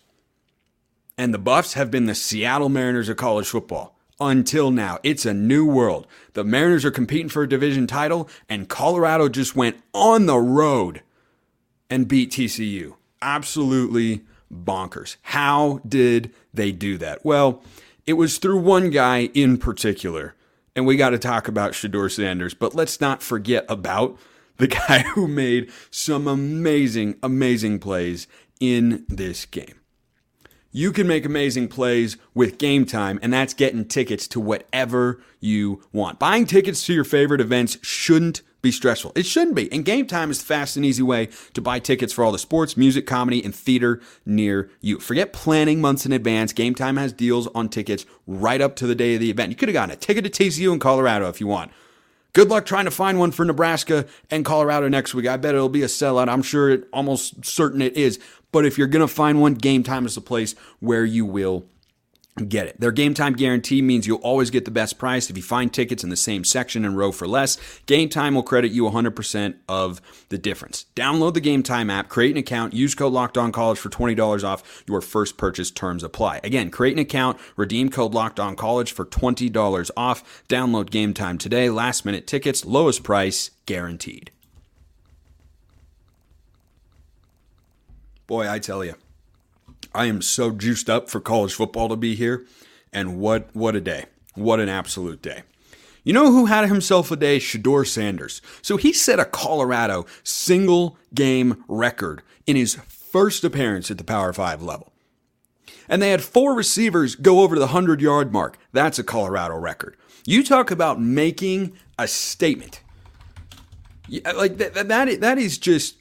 and 1.18 1.34
the 1.34 1.38
Buffs 1.38 1.74
have 1.74 1.92
been 1.92 2.08
the 2.08 2.16
Seattle 2.16 2.70
Mariners 2.70 3.10
of 3.10 3.18
college 3.18 3.48
football 3.48 3.96
until 4.20 4.72
now. 4.72 4.98
It's 5.04 5.26
a 5.26 5.36
new 5.36 5.68
world. 5.68 6.08
The 6.34 6.44
Mariners 6.44 6.84
are 6.84 6.92
competing 6.92 7.30
for 7.30 7.44
a 7.44 7.50
division 7.50 7.86
title, 7.86 8.28
and 8.50 8.68
Colorado 8.68 9.30
just 9.30 9.56
went 9.56 9.78
on 9.94 10.26
the 10.26 10.40
road 10.40 11.04
and 11.92 12.08
beat 12.08 12.32
TCU. 12.32 12.96
Absolutely 13.22 14.22
bonkers. 14.52 15.18
How 15.22 15.82
did 15.88 16.34
they 16.54 16.72
do 16.72 16.98
that? 16.98 17.24
Well, 17.26 17.64
it 18.06 18.14
was 18.14 18.38
through 18.38 18.60
one 18.60 18.90
guy 18.90 19.30
in 19.34 19.58
particular, 19.58 20.36
and 20.76 20.86
we 20.86 20.98
got 20.98 21.12
to 21.12 21.20
talk 21.20 21.48
about 21.48 21.74
Shedeur 21.74 22.12
Sanders, 22.12 22.54
but 22.54 22.76
let's 22.76 23.00
not 23.00 23.24
forget 23.24 23.66
about 23.70 24.18
the 24.58 24.68
guy 24.88 25.00
who 25.00 25.28
made 25.28 25.72
some 25.90 26.28
amazing, 26.28 27.16
amazing 27.24 27.80
plays 27.80 28.28
in 28.60 29.06
this 29.08 29.46
game. 29.46 29.76
You 30.74 30.94
can 30.94 31.06
make 31.06 31.26
amazing 31.26 31.68
plays 31.68 32.18
with 32.34 32.58
game 32.58 32.86
time, 32.86 33.20
and 33.22 33.34
that's 33.34 33.54
getting 33.54 33.86
tickets 33.86 34.28
to 34.30 34.40
whatever 34.40 35.22
you 35.42 35.84
want. 35.92 36.18
Buying 36.18 36.46
tickets 36.46 36.86
to 36.86 36.94
your 36.94 37.04
favorite 37.04 37.42
events 37.42 37.78
shouldn't 37.82 38.42
be 38.62 38.72
stressful. 38.72 39.12
It 39.16 39.26
shouldn't 39.26 39.56
be. 39.56 39.72
And 39.72 39.84
game 39.84 40.06
time 40.06 40.30
is 40.30 40.40
the 40.40 40.46
fast 40.46 40.76
and 40.76 40.86
easy 40.86 41.04
way 41.04 41.30
to 41.54 41.62
buy 41.62 41.80
tickets 41.80 42.14
for 42.14 42.24
all 42.24 42.32
the 42.32 42.40
sports, 42.40 42.78
music, 42.78 43.08
comedy, 43.08 43.44
and 43.44 43.54
theater 43.54 44.02
near 44.26 44.70
you. 44.82 45.00
Forget 45.00 45.34
planning 45.34 45.82
months 45.82 46.06
in 46.06 46.12
advance. 46.12 46.54
Game 46.54 46.76
time 46.76 46.98
has 46.98 47.14
deals 47.14 47.48
on 47.48 47.70
tickets 47.70 48.06
right 48.28 48.62
up 48.62 48.76
to 48.78 48.88
the 48.88 48.96
day 48.96 49.16
of 49.16 49.20
the 49.20 49.32
event. 49.32 49.50
You 49.50 49.56
could 49.56 49.70
have 49.70 49.74
gotten 49.74 49.94
a 49.94 49.98
ticket 49.98 50.24
to 50.24 50.30
TCU 50.30 50.72
in 50.74 50.80
Colorado 50.80 51.28
if 51.30 51.42
you 51.42 51.48
want. 51.48 51.72
Good 52.34 52.48
luck 52.48 52.66
trying 52.66 52.86
to 52.86 52.92
find 52.92 53.20
one 53.20 53.32
for 53.32 53.44
Nebraska 53.44 54.06
and 54.30 54.46
Colorado 54.46 54.88
next 54.88 55.14
week. 55.14 55.28
I 55.28 55.36
bet 55.36 55.54
it'll 55.54 55.68
be 55.68 55.84
a 55.84 55.88
sellout. 55.88 56.30
I'm 56.30 56.44
sure 56.44 56.70
it 56.70 56.88
almost 56.94 57.44
certain 57.44 57.82
it 57.82 57.98
is. 57.98 58.20
But 58.54 58.66
if 58.66 58.78
you're 58.78 58.88
going 58.88 59.06
to 59.06 59.14
find 59.14 59.42
one, 59.42 59.56
game 59.56 59.84
time 59.84 60.06
is 60.06 60.16
the 60.16 60.22
place 60.22 60.56
where 60.80 61.04
you 61.04 61.26
will 61.26 61.66
Get 62.38 62.68
it. 62.68 62.80
Their 62.80 62.94
game 62.94 63.14
time 63.14 63.34
guarantee 63.34 63.82
means 63.82 64.08
you'll 64.08 64.18
always 64.20 64.50
get 64.50 64.64
the 64.64 64.72
best 64.72 64.98
price. 64.98 65.30
If 65.30 65.36
you 65.36 65.44
find 65.44 65.72
tickets 65.72 66.02
in 66.02 66.10
the 66.10 66.16
same 66.16 66.46
section 66.46 66.86
and 66.86 66.96
row 66.98 67.12
for 67.12 67.28
less, 67.28 67.58
Game 67.88 68.08
Time 68.08 68.36
will 68.36 68.44
credit 68.44 68.72
you 68.72 68.84
100% 68.84 69.56
of 69.68 70.02
the 70.30 70.38
difference. 70.38 70.86
Download 70.96 71.34
the 71.34 71.42
Game 71.42 71.62
Time 71.62 71.90
app, 71.90 72.08
create 72.08 72.32
an 72.32 72.38
account, 72.38 72.74
use 72.74 72.96
code 72.96 73.12
Locked 73.12 73.38
On 73.38 73.52
College 73.52 73.78
for 73.78 73.90
$20 73.90 74.46
off 74.46 74.84
your 74.88 75.02
first 75.02 75.36
purchase. 75.36 75.72
Terms 75.72 76.04
apply. 76.04 76.40
Again, 76.42 76.72
create 76.72 76.94
an 76.94 77.00
account, 77.00 77.38
redeem 77.58 77.90
code 77.90 78.14
Locked 78.14 78.40
On 78.40 78.56
College 78.56 78.94
for 78.94 79.06
$20 79.06 79.92
off. 79.98 80.44
Download 80.48 80.90
Game 80.90 81.14
Time 81.14 81.38
today. 81.38 81.70
Last 81.70 82.06
minute 82.06 82.28
tickets, 82.28 82.64
lowest 82.64 83.04
price 83.04 83.52
guaranteed. 83.66 84.32
Boy, 88.26 88.50
I 88.50 88.60
tell 88.60 88.86
you. 88.86 88.96
I 89.94 90.06
am 90.06 90.22
so 90.22 90.52
juiced 90.52 90.90
up 90.90 91.10
for 91.10 91.20
college 91.20 91.54
football 91.54 91.90
to 91.90 91.96
be 91.96 92.16
here, 92.16 92.46
and 92.94 93.20
what 93.20 93.50
what 93.54 93.76
a 93.76 93.82
day! 93.82 94.06
What 94.36 94.60
an 94.60 94.70
absolute 94.70 95.22
day! 95.22 95.44
You 96.04 96.14
know 96.14 96.32
who 96.32 96.46
had 96.48 96.68
himself 96.68 97.12
a 97.12 97.16
day? 97.16 97.38
Shedeur 97.38 97.86
Sanders. 97.86 98.42
So 98.62 98.78
he 98.78 98.92
set 98.94 99.20
a 99.20 99.26
Colorado 99.26 100.06
single 100.24 100.98
game 101.14 101.64
record 101.68 102.24
in 102.48 102.56
his 102.56 102.76
first 102.88 103.44
appearance 103.44 103.92
at 103.92 103.98
the 103.98 104.04
Power 104.04 104.34
5 104.34 104.62
level. 104.64 104.92
And 105.88 106.02
they 106.02 106.12
had 106.12 106.24
four 106.24 106.56
receivers 106.56 107.16
go 107.16 107.42
over 107.42 107.56
the 107.56 107.68
100 107.68 108.02
yard 108.02 108.34
mark. 108.34 108.58
That's 108.72 108.98
a 108.98 109.04
Colorado 109.04 109.58
record. 109.58 109.96
You 110.26 110.44
talk 110.44 110.72
about 110.72 111.02
making 111.02 111.74
a 112.00 112.08
statement. 112.08 112.82
Like 114.10 114.58
that, 114.58 114.74
that, 114.74 115.22
that 115.22 115.38
is 115.38 115.58
just 115.58 115.98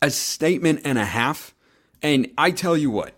a 0.00 0.10
statement 0.10 0.80
and 0.84 0.98
a 0.98 1.04
half 1.04 1.54
and 2.02 2.30
I 2.38 2.50
tell 2.50 2.76
you 2.76 2.90
what, 2.90 3.14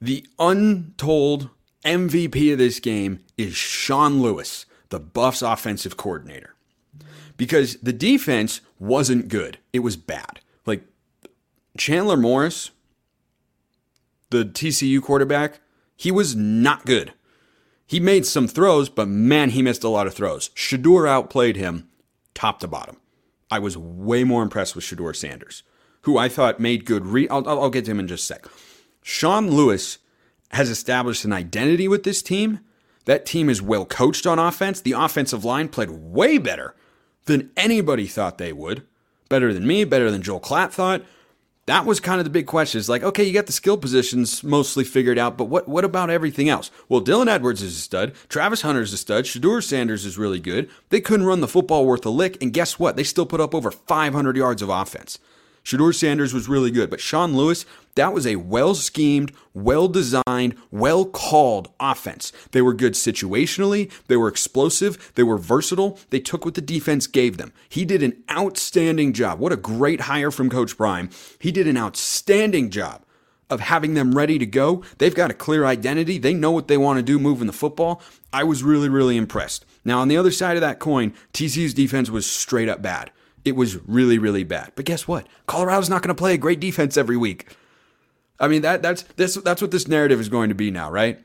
the 0.00 0.26
untold 0.38 1.50
MVP 1.84 2.52
of 2.52 2.58
this 2.58 2.80
game 2.80 3.20
is 3.36 3.54
Sean 3.54 4.20
Lewis, 4.20 4.66
the 4.90 5.00
Buffs 5.00 5.42
offensive 5.42 5.96
coordinator. 5.96 6.54
Because 7.36 7.76
the 7.76 7.92
defense 7.92 8.60
wasn't 8.78 9.28
good, 9.28 9.58
it 9.72 9.80
was 9.80 9.96
bad. 9.96 10.40
Like 10.66 10.82
Chandler 11.76 12.16
Morris, 12.16 12.70
the 14.30 14.44
TCU 14.44 15.00
quarterback, 15.00 15.60
he 15.96 16.10
was 16.10 16.36
not 16.36 16.84
good. 16.84 17.12
He 17.86 18.00
made 18.00 18.26
some 18.26 18.46
throws, 18.46 18.88
but 18.88 19.08
man, 19.08 19.50
he 19.50 19.62
missed 19.62 19.82
a 19.82 19.88
lot 19.88 20.06
of 20.06 20.14
throws. 20.14 20.50
Shedeur 20.50 21.08
outplayed 21.08 21.56
him 21.56 21.88
top 22.34 22.60
to 22.60 22.68
bottom. 22.68 22.98
I 23.50 23.58
was 23.58 23.78
way 23.78 24.24
more 24.24 24.42
impressed 24.42 24.74
with 24.76 24.84
Shedeur 24.84 25.16
Sanders 25.16 25.62
who 26.08 26.16
I 26.16 26.30
thought 26.30 26.58
made 26.58 26.86
good. 26.86 27.04
Re- 27.04 27.28
I'll, 27.28 27.46
I'll 27.46 27.68
get 27.68 27.84
to 27.84 27.90
him 27.90 28.00
in 28.00 28.08
just 28.08 28.30
a 28.30 28.34
sec. 28.34 28.46
Sean 29.02 29.50
Lewis 29.50 29.98
has 30.52 30.70
established 30.70 31.26
an 31.26 31.34
identity 31.34 31.86
with 31.86 32.02
this 32.02 32.22
team. 32.22 32.60
That 33.04 33.26
team 33.26 33.50
is 33.50 33.60
well 33.60 33.84
coached 33.84 34.26
on 34.26 34.38
offense. 34.38 34.80
The 34.80 34.92
offensive 34.92 35.44
line 35.44 35.68
played 35.68 35.90
way 35.90 36.38
better 36.38 36.74
than 37.26 37.50
anybody 37.58 38.06
thought 38.06 38.38
they 38.38 38.54
would. 38.54 38.86
Better 39.28 39.52
than 39.52 39.66
me, 39.66 39.84
better 39.84 40.10
than 40.10 40.22
Joel 40.22 40.40
Klatt 40.40 40.70
thought. 40.70 41.04
That 41.66 41.84
was 41.84 42.00
kind 42.00 42.18
of 42.18 42.24
the 42.24 42.30
big 42.30 42.46
question. 42.46 42.78
It's 42.78 42.88
like, 42.88 43.02
okay, 43.02 43.22
you 43.22 43.34
got 43.34 43.44
the 43.44 43.52
skill 43.52 43.76
positions 43.76 44.42
mostly 44.42 44.84
figured 44.84 45.18
out, 45.18 45.36
but 45.36 45.44
what, 45.44 45.68
what 45.68 45.84
about 45.84 46.08
everything 46.08 46.48
else? 46.48 46.70
Well, 46.88 47.02
Dylan 47.02 47.28
Edwards 47.28 47.60
is 47.60 47.76
a 47.76 47.80
stud. 47.80 48.14
Travis 48.30 48.62
Hunter 48.62 48.80
is 48.80 48.94
a 48.94 48.96
stud. 48.96 49.26
Shedeur 49.26 49.62
Sanders 49.62 50.06
is 50.06 50.16
really 50.16 50.40
good. 50.40 50.70
They 50.88 51.02
couldn't 51.02 51.26
run 51.26 51.42
the 51.42 51.46
football 51.46 51.84
worth 51.84 52.06
a 52.06 52.10
lick, 52.10 52.42
and 52.42 52.54
guess 52.54 52.78
what? 52.78 52.96
They 52.96 53.04
still 53.04 53.26
put 53.26 53.42
up 53.42 53.54
over 53.54 53.70
500 53.70 54.34
yards 54.38 54.62
of 54.62 54.70
offense. 54.70 55.18
Shedeur 55.68 55.94
Sanders 55.94 56.32
was 56.32 56.48
really 56.48 56.70
good, 56.70 56.88
but 56.88 56.98
Sean 56.98 57.36
Lewis, 57.36 57.66
that 57.94 58.14
was 58.14 58.26
a 58.26 58.36
well 58.36 58.74
schemed, 58.74 59.32
well 59.52 59.86
designed, 59.86 60.54
well 60.70 61.04
called 61.04 61.68
offense. 61.78 62.32
They 62.52 62.62
were 62.62 62.72
good 62.72 62.94
situationally, 62.94 63.92
they 64.06 64.16
were 64.16 64.28
explosive, 64.28 65.12
they 65.14 65.22
were 65.22 65.36
versatile, 65.36 65.98
they 66.08 66.20
took 66.20 66.46
what 66.46 66.54
the 66.54 66.62
defense 66.62 67.06
gave 67.06 67.36
them. 67.36 67.52
He 67.68 67.84
did 67.84 68.02
an 68.02 68.24
outstanding 68.30 69.12
job. 69.12 69.40
What 69.40 69.52
a 69.52 69.58
great 69.58 70.00
hire 70.00 70.30
from 70.30 70.48
Coach 70.48 70.74
Prime. 70.74 71.10
He 71.38 71.52
did 71.52 71.68
an 71.68 71.76
outstanding 71.76 72.70
job 72.70 73.04
of 73.50 73.60
having 73.60 73.92
them 73.92 74.16
ready 74.16 74.38
to 74.38 74.46
go. 74.46 74.82
They've 74.96 75.14
got 75.14 75.30
a 75.30 75.34
clear 75.34 75.66
identity, 75.66 76.16
they 76.16 76.32
know 76.32 76.50
what 76.50 76.68
they 76.68 76.78
want 76.78 76.96
to 76.98 77.02
do 77.02 77.18
moving 77.18 77.46
the 77.46 77.52
football. 77.52 78.00
I 78.32 78.42
was 78.42 78.62
really, 78.62 78.88
really 78.88 79.18
impressed. 79.18 79.66
Now, 79.84 80.00
on 80.00 80.08
the 80.08 80.16
other 80.16 80.30
side 80.30 80.56
of 80.56 80.62
that 80.62 80.78
coin, 80.78 81.12
TCU's 81.34 81.74
defense 81.74 82.08
was 82.08 82.24
straight 82.24 82.70
up 82.70 82.80
bad. 82.80 83.10
It 83.48 83.56
was 83.56 83.76
really, 83.88 84.18
really 84.18 84.44
bad. 84.44 84.72
But 84.76 84.84
guess 84.84 85.08
what? 85.08 85.26
Colorado's 85.46 85.90
not 85.90 86.02
going 86.02 86.14
to 86.14 86.18
play 86.18 86.34
a 86.34 86.38
great 86.38 86.60
defense 86.60 86.96
every 86.96 87.16
week. 87.16 87.48
I 88.40 88.46
mean 88.46 88.62
that 88.62 88.82
that's 88.82 89.02
this 89.16 89.34
that's 89.34 89.60
what 89.60 89.72
this 89.72 89.88
narrative 89.88 90.20
is 90.20 90.28
going 90.28 90.48
to 90.48 90.54
be 90.54 90.70
now, 90.70 90.90
right? 90.90 91.18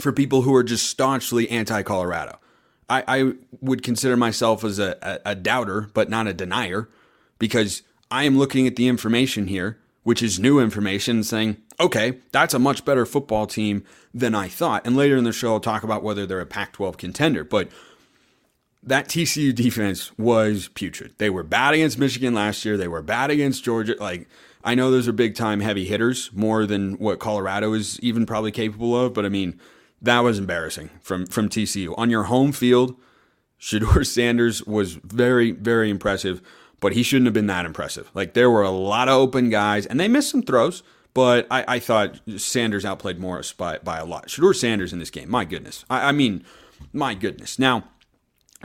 For 0.00 0.10
people 0.12 0.42
who 0.42 0.54
are 0.54 0.64
just 0.64 0.88
staunchly 0.88 1.48
anti-Colorado. 1.50 2.38
I, 2.88 3.04
I 3.06 3.32
would 3.60 3.82
consider 3.82 4.16
myself 4.16 4.64
as 4.64 4.78
a, 4.78 4.96
a, 5.02 5.30
a 5.30 5.34
doubter, 5.34 5.88
but 5.94 6.10
not 6.10 6.26
a 6.26 6.34
denier, 6.34 6.88
because 7.38 7.82
I 8.10 8.24
am 8.24 8.38
looking 8.38 8.66
at 8.66 8.76
the 8.76 8.88
information 8.88 9.46
here, 9.46 9.78
which 10.02 10.22
is 10.22 10.38
new 10.38 10.58
information, 10.58 11.22
saying, 11.22 11.58
okay, 11.78 12.18
that's 12.32 12.54
a 12.54 12.58
much 12.58 12.84
better 12.84 13.06
football 13.06 13.46
team 13.46 13.84
than 14.12 14.34
I 14.34 14.48
thought. 14.48 14.86
And 14.86 14.96
later 14.96 15.16
in 15.16 15.24
the 15.24 15.32
show, 15.32 15.52
I'll 15.52 15.60
talk 15.60 15.82
about 15.84 16.02
whether 16.02 16.26
they're 16.26 16.40
a 16.40 16.46
Pac 16.46 16.72
12 16.72 16.96
contender. 16.96 17.44
But 17.44 17.68
that 18.82 19.08
TCU 19.08 19.54
defense 19.54 20.16
was 20.18 20.68
putrid. 20.68 21.14
They 21.18 21.30
were 21.30 21.42
bad 21.42 21.74
against 21.74 21.98
Michigan 21.98 22.34
last 22.34 22.64
year. 22.64 22.76
They 22.76 22.88
were 22.88 23.02
bad 23.02 23.30
against 23.30 23.64
Georgia. 23.64 23.94
Like, 23.98 24.28
I 24.64 24.74
know 24.74 24.90
those 24.90 25.08
are 25.08 25.12
big 25.12 25.34
time 25.34 25.60
heavy 25.60 25.84
hitters, 25.84 26.30
more 26.32 26.66
than 26.66 26.94
what 26.94 27.18
Colorado 27.18 27.72
is 27.72 27.98
even 28.00 28.26
probably 28.26 28.50
capable 28.50 28.98
of. 28.98 29.14
But 29.14 29.24
I 29.24 29.28
mean, 29.28 29.60
that 30.00 30.20
was 30.20 30.38
embarrassing 30.38 30.90
from 31.00 31.26
from 31.26 31.48
TCU 31.48 31.94
on 31.96 32.10
your 32.10 32.24
home 32.24 32.52
field. 32.52 32.96
Shedeur 33.60 34.06
Sanders 34.14 34.64
was 34.64 34.94
very 34.94 35.52
very 35.52 35.90
impressive, 35.90 36.42
but 36.80 36.92
he 36.92 37.02
shouldn't 37.02 37.26
have 37.26 37.34
been 37.34 37.46
that 37.46 37.66
impressive. 37.66 38.10
Like 38.14 38.34
there 38.34 38.50
were 38.50 38.62
a 38.62 38.70
lot 38.70 39.08
of 39.08 39.14
open 39.14 39.50
guys, 39.50 39.86
and 39.86 39.98
they 39.98 40.08
missed 40.08 40.30
some 40.30 40.42
throws. 40.42 40.82
But 41.14 41.46
I, 41.50 41.64
I 41.68 41.78
thought 41.78 42.20
Sanders 42.38 42.86
outplayed 42.86 43.18
Morris 43.18 43.52
by, 43.52 43.76
by 43.78 43.98
a 43.98 44.04
lot. 44.06 44.28
Shedeur 44.28 44.56
Sanders 44.56 44.94
in 44.94 44.98
this 44.98 45.10
game, 45.10 45.30
my 45.30 45.44
goodness. 45.44 45.84
I, 45.90 46.08
I 46.08 46.12
mean, 46.12 46.42
my 46.94 47.14
goodness. 47.14 47.58
Now, 47.58 47.84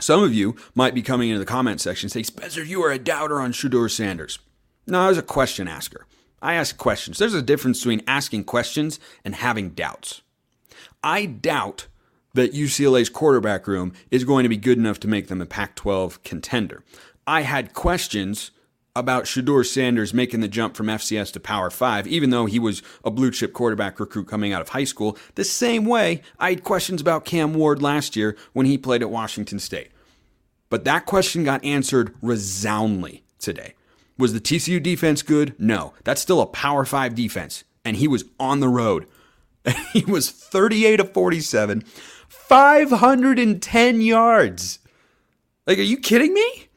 some 0.00 0.22
of 0.22 0.34
you 0.34 0.56
might 0.74 0.94
be 0.94 1.02
coming 1.02 1.28
into 1.28 1.38
the 1.38 1.44
comment 1.44 1.80
section 1.80 2.08
saying, 2.08 2.24
Spencer, 2.24 2.64
you 2.64 2.82
are 2.82 2.90
a 2.90 2.98
doubter 2.98 3.40
on 3.40 3.52
Shedeur 3.52 3.90
Sanders. 3.90 4.38
No, 4.86 5.00
I 5.00 5.08
was 5.08 5.18
a 5.18 5.22
question 5.22 5.68
asker. 5.68 6.06
I 6.40 6.54
ask 6.54 6.76
questions. 6.76 7.18
There's 7.18 7.34
a 7.34 7.42
difference 7.42 7.80
between 7.80 8.02
asking 8.06 8.44
questions 8.44 9.00
and 9.24 9.34
having 9.34 9.70
doubts. 9.70 10.22
I 11.02 11.26
doubt 11.26 11.88
that 12.34 12.52
UCLA's 12.52 13.08
quarterback 13.08 13.66
room 13.66 13.92
is 14.10 14.24
going 14.24 14.44
to 14.44 14.48
be 14.48 14.56
good 14.56 14.78
enough 14.78 15.00
to 15.00 15.08
make 15.08 15.28
them 15.28 15.40
a 15.40 15.46
Pac 15.46 15.74
12 15.74 16.22
contender. 16.22 16.84
I 17.26 17.42
had 17.42 17.74
questions 17.74 18.52
about 18.98 19.24
Shedeur 19.24 19.64
Sanders 19.64 20.12
making 20.12 20.40
the 20.40 20.48
jump 20.48 20.76
from 20.76 20.86
FCS 20.86 21.32
to 21.32 21.40
Power 21.40 21.70
5, 21.70 22.06
even 22.06 22.30
though 22.30 22.46
he 22.46 22.58
was 22.58 22.82
a 23.04 23.10
blue 23.10 23.30
chip 23.30 23.52
quarterback 23.52 24.00
recruit 24.00 24.26
coming 24.26 24.52
out 24.52 24.60
of 24.60 24.70
high 24.70 24.84
school, 24.84 25.16
the 25.36 25.44
same 25.44 25.84
way 25.84 26.22
I 26.38 26.50
had 26.50 26.64
questions 26.64 27.00
about 27.00 27.24
Cam 27.24 27.54
Ward 27.54 27.80
last 27.80 28.16
year 28.16 28.36
when 28.52 28.66
he 28.66 28.76
played 28.76 29.02
at 29.02 29.10
Washington 29.10 29.58
State. 29.58 29.90
But 30.70 30.84
that 30.84 31.06
question 31.06 31.44
got 31.44 31.64
answered 31.64 32.14
resoundingly 32.20 33.22
today. 33.38 33.74
Was 34.18 34.32
the 34.32 34.40
TCU 34.40 34.82
defense 34.82 35.22
good? 35.22 35.54
No. 35.58 35.94
That's 36.04 36.20
still 36.20 36.40
a 36.40 36.46
Power 36.46 36.84
5 36.84 37.14
defense, 37.14 37.64
and 37.84 37.96
he 37.96 38.08
was 38.08 38.24
on 38.40 38.60
the 38.60 38.68
road. 38.68 39.06
he 39.92 40.04
was 40.04 40.30
38 40.30 41.00
of 41.00 41.12
47, 41.12 41.82
510 42.28 44.00
yards. 44.00 44.80
Like, 45.66 45.78
are 45.78 45.82
you 45.82 45.98
kidding 45.98 46.34
me? 46.34 46.67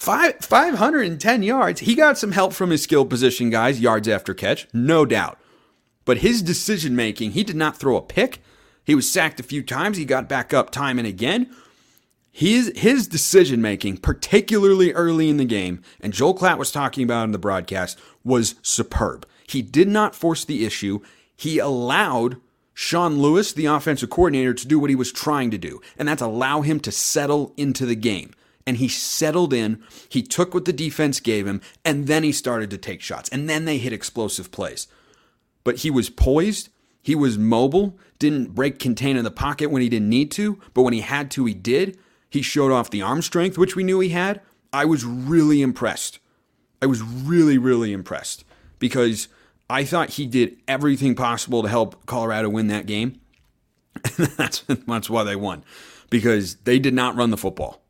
Five, 0.00 0.36
510 0.36 1.42
yards. 1.42 1.80
He 1.80 1.94
got 1.94 2.16
some 2.16 2.32
help 2.32 2.54
from 2.54 2.70
his 2.70 2.82
skill 2.82 3.04
position 3.04 3.50
guys, 3.50 3.80
yards 3.80 4.08
after 4.08 4.32
catch, 4.32 4.66
no 4.72 5.04
doubt. 5.04 5.38
But 6.06 6.18
his 6.18 6.40
decision 6.40 6.96
making, 6.96 7.32
he 7.32 7.44
did 7.44 7.54
not 7.54 7.76
throw 7.76 7.98
a 7.98 8.02
pick. 8.02 8.40
He 8.82 8.94
was 8.94 9.12
sacked 9.12 9.40
a 9.40 9.42
few 9.42 9.62
times. 9.62 9.98
He 9.98 10.06
got 10.06 10.26
back 10.26 10.54
up 10.54 10.70
time 10.70 10.98
and 10.98 11.06
again. 11.06 11.54
His, 12.32 12.72
his 12.74 13.08
decision 13.08 13.60
making, 13.60 13.98
particularly 13.98 14.90
early 14.94 15.28
in 15.28 15.36
the 15.36 15.44
game, 15.44 15.82
and 16.00 16.14
Joel 16.14 16.34
Klatt 16.34 16.56
was 16.56 16.72
talking 16.72 17.04
about 17.04 17.24
in 17.24 17.32
the 17.32 17.38
broadcast, 17.38 17.98
was 18.24 18.54
superb. 18.62 19.28
He 19.46 19.60
did 19.60 19.86
not 19.86 20.14
force 20.14 20.46
the 20.46 20.64
issue. 20.64 21.00
He 21.36 21.58
allowed 21.58 22.38
Sean 22.72 23.20
Lewis, 23.20 23.52
the 23.52 23.66
offensive 23.66 24.08
coordinator, 24.08 24.54
to 24.54 24.66
do 24.66 24.78
what 24.78 24.88
he 24.88 24.96
was 24.96 25.12
trying 25.12 25.50
to 25.50 25.58
do, 25.58 25.82
and 25.98 26.08
that's 26.08 26.22
allow 26.22 26.62
him 26.62 26.80
to 26.80 26.90
settle 26.90 27.52
into 27.58 27.84
the 27.84 27.96
game 27.96 28.32
and 28.66 28.76
he 28.76 28.88
settled 28.88 29.52
in. 29.52 29.82
He 30.08 30.22
took 30.22 30.54
what 30.54 30.64
the 30.64 30.72
defense 30.72 31.20
gave 31.20 31.46
him, 31.46 31.60
and 31.84 32.06
then 32.06 32.22
he 32.22 32.32
started 32.32 32.70
to 32.70 32.78
take 32.78 33.00
shots. 33.00 33.28
And 33.30 33.48
then 33.48 33.64
they 33.64 33.78
hit 33.78 33.92
explosive 33.92 34.50
plays. 34.50 34.86
But 35.64 35.78
he 35.78 35.90
was 35.90 36.10
poised, 36.10 36.68
he 37.02 37.14
was 37.14 37.38
mobile, 37.38 37.98
didn't 38.18 38.54
break 38.54 38.78
contain 38.78 39.16
in 39.16 39.24
the 39.24 39.30
pocket 39.30 39.70
when 39.70 39.82
he 39.82 39.88
didn't 39.88 40.08
need 40.08 40.30
to, 40.32 40.60
but 40.74 40.82
when 40.82 40.92
he 40.92 41.00
had 41.00 41.30
to, 41.32 41.44
he 41.44 41.54
did. 41.54 41.98
He 42.28 42.42
showed 42.42 42.70
off 42.70 42.90
the 42.90 43.02
arm 43.02 43.22
strength, 43.22 43.58
which 43.58 43.74
we 43.74 43.82
knew 43.82 44.00
he 44.00 44.10
had. 44.10 44.40
I 44.72 44.84
was 44.84 45.04
really 45.04 45.62
impressed. 45.62 46.20
I 46.80 46.86
was 46.86 47.02
really, 47.02 47.58
really 47.58 47.92
impressed 47.92 48.44
because 48.78 49.28
I 49.68 49.84
thought 49.84 50.10
he 50.10 50.26
did 50.26 50.56
everything 50.68 51.14
possible 51.14 51.62
to 51.62 51.68
help 51.68 52.06
Colorado 52.06 52.48
win 52.48 52.68
that 52.68 52.86
game. 52.86 53.20
And 54.16 54.26
that's, 54.36 54.60
that's 54.60 55.10
why 55.10 55.24
they 55.24 55.36
won 55.36 55.64
because 56.10 56.56
they 56.56 56.78
did 56.78 56.94
not 56.94 57.16
run 57.16 57.30
the 57.30 57.36
football. 57.36 57.82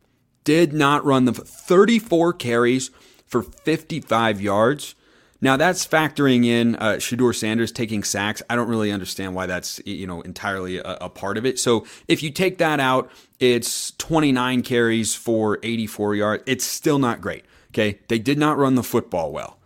Did 0.44 0.73
not 0.73 1.04
run 1.04 1.26
the 1.26 1.32
34 1.32 2.32
carries 2.35 2.90
for 3.26 3.42
55 3.42 4.40
yards. 4.40 4.94
Now 5.40 5.56
that's 5.56 5.87
factoring 5.87 6.44
in 6.44 6.76
uh, 6.76 6.94
Shedeur 6.94 7.35
Sanders 7.35 7.73
taking 7.73 8.02
sacks. 8.02 8.42
I 8.50 8.56
don't 8.56 8.68
really 8.68 8.92
understand 8.92 9.35
why 9.35 9.47
that's 9.47 9.80
you 9.87 10.06
know 10.06 10.20
entirely 10.23 10.78
a, 10.78 10.99
a, 11.00 11.09
part 11.09 11.38
of 11.38 11.47
it. 11.47 11.59
So 11.59 11.87
if 12.09 12.23
you 12.23 12.30
take 12.30 12.59
that 12.59 12.78
out, 12.78 13.11
it's 13.38 13.92
29 13.92 14.62
carries 14.62 15.14
for 15.14 15.59
84 15.62 16.14
yards. 16.14 16.42
It's 16.47 16.64
still 16.64 16.99
not 16.99 17.20
great. 17.20 17.44
Okay, 17.70 18.00
they 18.09 18.18
did 18.18 18.38
not 18.38 18.59
run 18.59 18.75
the 18.75 18.82
football 18.82 19.32
well, 19.32 19.59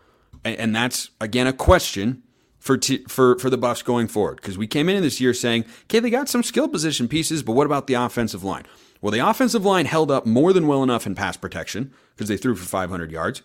and, 0.45 0.57
and 0.57 0.77
that's 0.77 1.11
again 1.21 1.47
a 1.47 1.53
question 1.53 2.23
for 2.61 2.79
t- 2.79 3.05
for 3.09 3.39
for 3.39 3.51
the 3.51 3.59
Buffs 3.59 3.83
going 3.83 4.07
forward 4.07 4.37
because 4.37 4.57
we 4.57 4.69
came 4.69 4.89
into 4.89 5.03
this 5.03 5.21
year 5.21 5.35
saying, 5.35 5.65
okay, 5.85 5.99
they 5.99 6.11
got 6.11 6.29
some 6.29 6.45
skill 6.45 6.69
position 6.69 7.09
pieces, 7.09 7.43
but 7.43 7.53
what 7.53 7.67
about 7.67 7.89
the 7.89 7.95
offensive 7.95 8.45
line? 8.45 8.65
Well, 9.05 9.11
the 9.11 9.19
offensive 9.19 9.67
line 9.67 9.85
held 9.85 10.11
up 10.11 10.25
more 10.25 10.55
than 10.55 10.67
well 10.67 10.83
enough 10.83 11.07
in 11.07 11.15
pass 11.15 11.37
protection 11.37 11.93
because 12.17 12.29
they 12.29 12.39
threw 12.39 12.55
for 12.55 12.65
500 12.65 13.13
yards. 13.13 13.43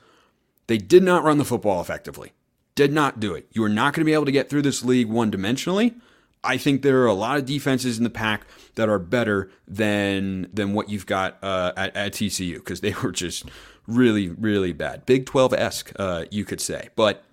They 0.68 0.78
did 0.78 1.04
not 1.04 1.26
run 1.26 1.38
the 1.38 1.44
football 1.44 1.82
effectively. 1.82 2.32
Did 2.76 2.94
not 2.94 3.20
do 3.20 3.34
it. 3.34 3.46
You 3.52 3.66
are 3.66 3.70
not 3.70 3.94
going 3.94 4.00
to 4.00 4.06
be 4.06 4.14
able 4.14 4.24
to 4.24 4.32
get 4.32 4.50
through 4.50 4.62
this 4.62 4.86
league 4.86 5.10
one 5.10 5.30
dimensionally. 5.30 6.00
I 6.46 6.56
think 6.56 6.82
there 6.82 7.02
are 7.02 7.08
a 7.08 7.14
lot 7.14 7.38
of 7.38 7.46
defenses 7.46 7.98
in 7.98 8.06
the 8.06 8.10
Pac 8.10 8.48
that 8.76 8.88
are 8.88 9.00
better 9.00 9.52
than 9.68 10.48
than 10.54 10.72
what 10.72 10.88
you've 10.88 11.06
got 11.06 11.38
uh, 11.44 11.74
at, 11.76 11.94
at 11.94 12.14
TCU 12.14 12.54
because 12.54 12.80
they 12.80 12.94
were 13.04 13.12
just 13.12 13.44
really 13.86 14.30
really 14.30 14.72
bad. 14.72 15.06
Big 15.06 15.26
12 15.26 15.54
esque, 15.56 15.92
uh, 16.00 16.24
you 16.32 16.46
could 16.46 16.62
say. 16.62 16.88
But 16.96 17.26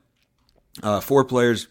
uh, 0.83 0.99
four 0.99 1.25
players 1.25 1.68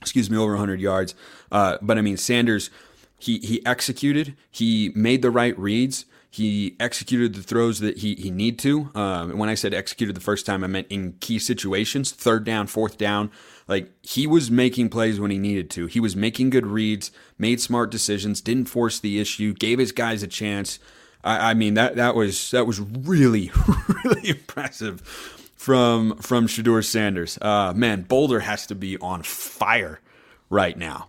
excuse 0.00 0.30
me, 0.30 0.36
over 0.36 0.52
100 0.52 0.80
yards. 0.80 1.14
Uh, 1.50 1.78
but 1.82 1.98
I 1.98 2.00
mean, 2.00 2.16
Sanders, 2.16 2.70
he 3.18 3.38
he 3.38 3.64
executed. 3.64 4.36
He 4.50 4.92
made 4.94 5.22
the 5.22 5.30
right 5.30 5.58
reads. 5.58 6.04
He 6.30 6.76
executed 6.78 7.34
the 7.34 7.42
throws 7.42 7.80
that 7.80 7.98
he 7.98 8.14
he 8.16 8.30
need 8.30 8.58
to. 8.60 8.90
Um, 8.94 9.38
when 9.38 9.48
I 9.48 9.54
said 9.54 9.72
executed 9.72 10.14
the 10.14 10.20
first 10.20 10.44
time, 10.44 10.62
I 10.62 10.66
meant 10.66 10.86
in 10.90 11.14
key 11.20 11.38
situations, 11.38 12.12
third 12.12 12.44
down, 12.44 12.66
fourth 12.66 12.98
down. 12.98 13.30
Like 13.66 13.90
he 14.02 14.26
was 14.26 14.50
making 14.50 14.90
plays 14.90 15.18
when 15.18 15.30
he 15.30 15.38
needed 15.38 15.70
to. 15.70 15.86
He 15.86 15.98
was 15.98 16.14
making 16.14 16.50
good 16.50 16.66
reads, 16.66 17.10
made 17.38 17.60
smart 17.60 17.90
decisions, 17.90 18.40
didn't 18.40 18.66
force 18.66 19.00
the 19.00 19.18
issue, 19.18 19.54
gave 19.54 19.78
his 19.78 19.92
guys 19.92 20.22
a 20.22 20.28
chance. 20.28 20.78
I, 21.24 21.50
I 21.50 21.54
mean 21.54 21.74
that 21.74 21.96
that 21.96 22.14
was 22.14 22.50
that 22.50 22.66
was 22.66 22.80
really 22.80 23.50
really 24.04 24.28
impressive 24.28 25.00
from 25.56 26.18
from 26.18 26.46
Shedeur 26.48 26.84
Sanders. 26.84 27.38
Uh, 27.40 27.72
man, 27.74 28.02
Boulder 28.02 28.40
has 28.40 28.66
to 28.66 28.74
be 28.74 28.98
on 28.98 29.22
fire 29.22 30.00
right 30.50 30.76
now. 30.76 31.08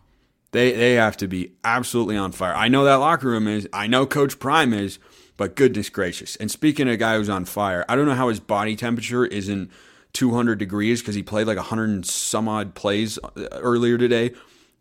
They 0.52 0.72
they 0.72 0.94
have 0.94 1.18
to 1.18 1.28
be 1.28 1.54
absolutely 1.64 2.18
on 2.18 2.32
fire. 2.32 2.56
I 2.56 2.68
know 2.68 2.84
that 2.86 2.96
locker 2.96 3.28
room 3.28 3.48
is. 3.48 3.68
I 3.74 3.88
know 3.88 4.06
Coach 4.06 4.40
Prime 4.40 4.74
is. 4.74 5.00
But 5.38 5.56
goodness 5.56 5.90
gracious! 5.90 6.36
And 6.38 6.50
speaking 6.50 6.88
of 6.88 6.96
a 6.96 6.98
guy 6.98 7.16
who's 7.16 7.30
on 7.30 7.46
fire, 7.46 7.86
I 7.88 7.96
don't 7.96 8.08
know 8.08 8.16
how 8.16 8.30
his 8.30 8.40
body 8.40 8.76
temperature 8.76 9.24
isn't 9.24 9.70
200 10.14 10.58
degrees 10.58 11.02
because 11.02 11.14
he 11.14 11.22
played 11.22 11.46
like 11.46 11.58
100 11.58 11.90
and 11.90 12.06
some 12.06 12.48
odd 12.48 12.74
plays 12.74 13.20
uh, 13.24 13.48
earlier 13.52 14.00
today. 14.00 14.32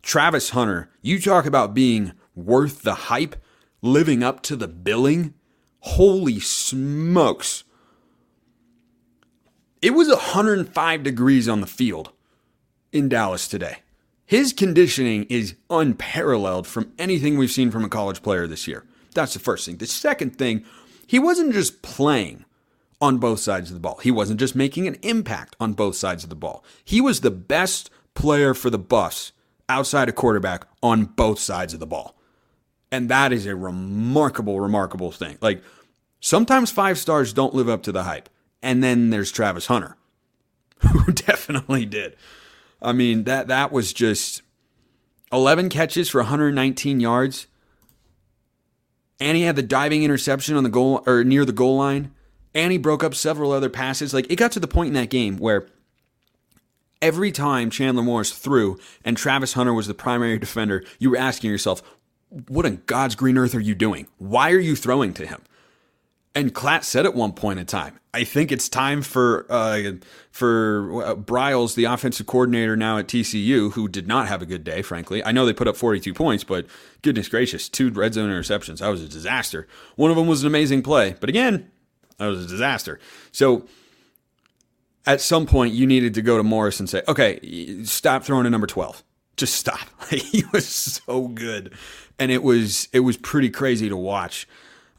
Travis 0.01 0.49
Hunter, 0.49 0.89
you 1.03 1.21
talk 1.21 1.45
about 1.45 1.75
being 1.75 2.13
worth 2.33 2.81
the 2.81 2.95
hype, 2.95 3.35
living 3.83 4.23
up 4.23 4.41
to 4.43 4.55
the 4.55 4.67
billing. 4.67 5.35
Holy 5.81 6.39
smokes! 6.39 7.63
It 9.79 9.91
was 9.91 10.07
105 10.07 11.03
degrees 11.03 11.47
on 11.47 11.61
the 11.61 11.67
field 11.67 12.11
in 12.91 13.09
Dallas 13.09 13.47
today. 13.47 13.77
His 14.27 14.51
conditioning 14.51 15.23
is 15.29 15.55
unparalleled 15.69 16.67
from 16.67 16.91
anything 16.99 17.37
we've 17.37 17.49
seen 17.49 17.71
from 17.71 17.85
a 17.85 17.89
college 17.89 18.21
player 18.21 18.45
this 18.45 18.67
year. 18.67 18.83
That's 19.13 19.33
the 19.33 19.39
first 19.39 19.65
thing. 19.65 19.77
The 19.77 19.87
second 19.87 20.37
thing, 20.37 20.65
he 21.07 21.17
wasn't 21.17 21.53
just 21.53 21.81
playing 21.81 22.43
on 22.99 23.19
both 23.19 23.39
sides 23.39 23.69
of 23.69 23.73
the 23.73 23.79
ball. 23.79 23.99
He 24.03 24.11
wasn't 24.11 24.41
just 24.41 24.53
making 24.53 24.85
an 24.85 24.95
impact 25.01 25.55
on 25.61 25.73
both 25.73 25.95
sides 25.95 26.25
of 26.25 26.29
the 26.29 26.35
ball. 26.35 26.63
He 26.83 26.99
was 26.99 27.21
the 27.21 27.31
best 27.31 27.89
player 28.15 28.53
for 28.53 28.69
the 28.69 28.77
Buffs 28.77 29.31
outside 29.69 30.09
of 30.09 30.15
quarterback 30.15 30.67
on 30.83 31.05
both 31.05 31.39
sides 31.39 31.73
of 31.73 31.79
the 31.79 31.87
ball. 31.87 32.17
And 32.91 33.07
that 33.09 33.31
is 33.31 33.45
a 33.45 33.55
remarkable, 33.55 34.59
remarkable 34.59 35.11
thing. 35.11 35.37
Like 35.39 35.63
sometimes 36.19 36.69
five 36.69 36.97
stars 36.97 37.31
don't 37.31 37.55
live 37.55 37.69
up 37.69 37.83
to 37.83 37.93
the 37.93 38.03
hype. 38.03 38.27
And 38.61 38.83
then 38.83 39.09
there's 39.09 39.31
Travis 39.31 39.67
Hunter, 39.67 39.95
who 40.79 41.13
definitely 41.13 41.85
did. 41.85 42.17
I 42.81 42.93
mean, 42.93 43.23
that 43.23 43.47
that 43.47 43.71
was 43.71 43.93
just 43.93 44.41
11 45.31 45.69
catches 45.69 46.09
for 46.09 46.19
119 46.21 46.99
yards. 46.99 47.47
And 49.19 49.35
he 49.35 49.43
had 49.43 49.55
the 49.55 49.63
diving 49.63 50.03
interception 50.03 50.55
on 50.55 50.63
the 50.63 50.69
goal 50.69 51.03
or 51.07 51.23
near 51.23 51.43
the 51.43 51.51
goal 51.51 51.77
line. 51.77 52.11
And 52.53 52.71
he 52.71 52.77
broke 52.77 53.03
up 53.03 53.15
several 53.15 53.51
other 53.51 53.69
passes. 53.69 54.13
Like 54.13 54.31
it 54.31 54.35
got 54.35 54.51
to 54.53 54.59
the 54.59 54.67
point 54.67 54.89
in 54.89 54.93
that 54.93 55.09
game 55.09 55.37
where 55.37 55.67
every 57.01 57.31
time 57.31 57.69
Chandler 57.69 58.03
Morris 58.03 58.31
threw 58.31 58.77
and 59.03 59.17
Travis 59.17 59.53
Hunter 59.53 59.73
was 59.73 59.87
the 59.87 59.93
primary 59.93 60.37
defender, 60.39 60.83
you 60.99 61.09
were 61.09 61.17
asking 61.17 61.49
yourself, 61.49 61.81
what 62.29 62.65
in 62.65 62.81
God's 62.85 63.15
green 63.15 63.37
earth 63.37 63.55
are 63.55 63.59
you 63.59 63.73
doing? 63.73 64.07
Why 64.17 64.51
are 64.51 64.59
you 64.59 64.75
throwing 64.75 65.13
to 65.15 65.25
him? 65.25 65.41
And 66.37 66.53
Klatt 66.53 66.83
said 66.83 67.07
at 67.07 67.15
one 67.15 67.33
point 67.33 67.57
in 67.57 67.65
time, 67.65 67.99
I 68.13 68.23
think 68.23 68.51
it's 68.51 68.69
time 68.69 69.01
for 69.01 69.47
uh, 69.49 69.93
for 70.29 71.03
uh, 71.03 71.15
Briles, 71.15 71.73
the 71.73 71.85
offensive 71.85 72.27
coordinator 72.27 72.77
now 72.77 72.99
at 72.99 73.07
TCU, 73.07 73.71
who 73.71 73.87
did 73.87 74.07
not 74.07 74.27
have 74.27 74.43
a 74.43 74.45
good 74.45 74.63
day, 74.63 74.83
frankly. 74.83 75.25
I 75.25 75.31
know 75.31 75.47
they 75.47 75.53
put 75.53 75.67
up 75.67 75.75
42 75.75 76.13
points, 76.13 76.43
but 76.43 76.67
goodness 77.01 77.27
gracious, 77.27 77.67
two 77.67 77.89
red 77.89 78.13
zone 78.13 78.29
interceptions. 78.29 78.81
That 78.81 78.89
was 78.89 79.01
a 79.01 79.07
disaster. 79.07 79.67
One 79.95 80.11
of 80.11 80.17
them 80.17 80.27
was 80.27 80.43
an 80.43 80.47
amazing 80.47 80.83
play, 80.83 81.15
but 81.19 81.27
again, 81.27 81.71
that 82.19 82.27
was 82.27 82.45
a 82.45 82.47
disaster. 82.47 82.99
So 83.31 83.65
at 85.07 85.21
some 85.21 85.47
point, 85.47 85.73
you 85.73 85.87
needed 85.87 86.13
to 86.13 86.21
go 86.21 86.37
to 86.37 86.43
Morris 86.43 86.79
and 86.79 86.87
say, 86.87 87.01
okay, 87.07 87.83
stop 87.83 88.23
throwing 88.23 88.43
to 88.43 88.51
number 88.51 88.67
12. 88.67 89.03
Just 89.37 89.55
stop. 89.55 89.87
he 90.11 90.43
was 90.53 90.67
so 90.67 91.29
good. 91.29 91.73
And 92.19 92.31
it 92.31 92.43
was 92.43 92.89
it 92.93 92.99
was 92.99 93.17
pretty 93.17 93.49
crazy 93.49 93.89
to 93.89 93.97
watch 93.97 94.47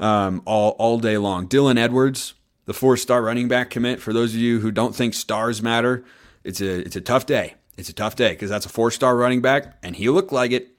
um, 0.00 0.42
all 0.44 0.70
all 0.78 0.98
day 0.98 1.18
long. 1.18 1.48
Dylan 1.48 1.78
Edwards, 1.78 2.34
the 2.64 2.74
four 2.74 2.96
star 2.96 3.22
running 3.22 3.48
back 3.48 3.70
commit. 3.70 4.00
For 4.00 4.12
those 4.12 4.34
of 4.34 4.40
you 4.40 4.61
who 4.61 4.70
don't 4.70 4.94
think 4.94 5.14
stars 5.14 5.62
matter, 5.62 6.04
it's 6.44 6.61
a 6.61 6.80
it's 6.80 6.96
a 6.96 7.00
tough 7.00 7.26
day. 7.26 7.54
It's 7.76 7.88
a 7.88 7.94
tough 7.94 8.16
day 8.16 8.30
because 8.30 8.50
that's 8.50 8.66
a 8.66 8.70
four 8.70 8.90
star 8.90 9.16
running 9.16 9.40
back, 9.40 9.78
and 9.82 9.96
he 9.96 10.08
looked 10.08 10.32
like 10.32 10.50
it. 10.50 10.70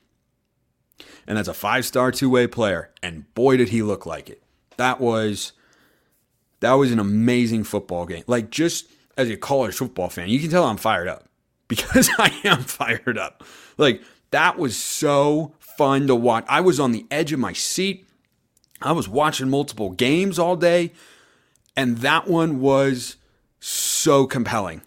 And 1.27 1.37
that's 1.37 1.47
a 1.47 1.53
five 1.53 1.85
star 1.85 2.11
two 2.11 2.29
way 2.29 2.47
player, 2.47 2.91
and 3.01 3.33
boy 3.35 3.57
did 3.57 3.69
he 3.69 3.81
look 3.81 4.05
like 4.05 4.29
it. 4.29 4.43
That 4.77 4.99
was 4.99 5.53
that 6.59 6.73
was 6.73 6.91
an 6.91 6.99
amazing 6.99 7.63
football 7.63 8.05
game. 8.05 8.23
Like 8.27 8.49
just 8.49 8.89
as 9.17 9.29
a 9.29 9.37
college 9.37 9.75
football 9.75 10.09
fan, 10.09 10.29
you 10.29 10.39
can 10.39 10.49
tell 10.49 10.65
I'm 10.65 10.77
fired 10.77 11.07
up 11.07 11.29
because 11.67 12.09
I 12.17 12.33
am 12.43 12.63
fired 12.63 13.17
up. 13.17 13.43
Like 13.77 14.01
that 14.31 14.57
was 14.57 14.75
so 14.75 15.53
fun 15.59 16.07
to 16.07 16.15
watch. 16.15 16.45
I 16.47 16.61
was 16.61 16.79
on 16.79 16.91
the 16.91 17.05
edge 17.09 17.31
of 17.31 17.39
my 17.39 17.53
seat. 17.53 18.08
I 18.81 18.91
was 18.91 19.07
watching 19.07 19.49
multiple 19.49 19.91
games 19.91 20.39
all 20.39 20.55
day, 20.55 20.93
and 21.75 21.97
that 21.99 22.27
one 22.27 22.59
was 22.59 23.17
so 23.59 24.25
compelling. 24.25 24.81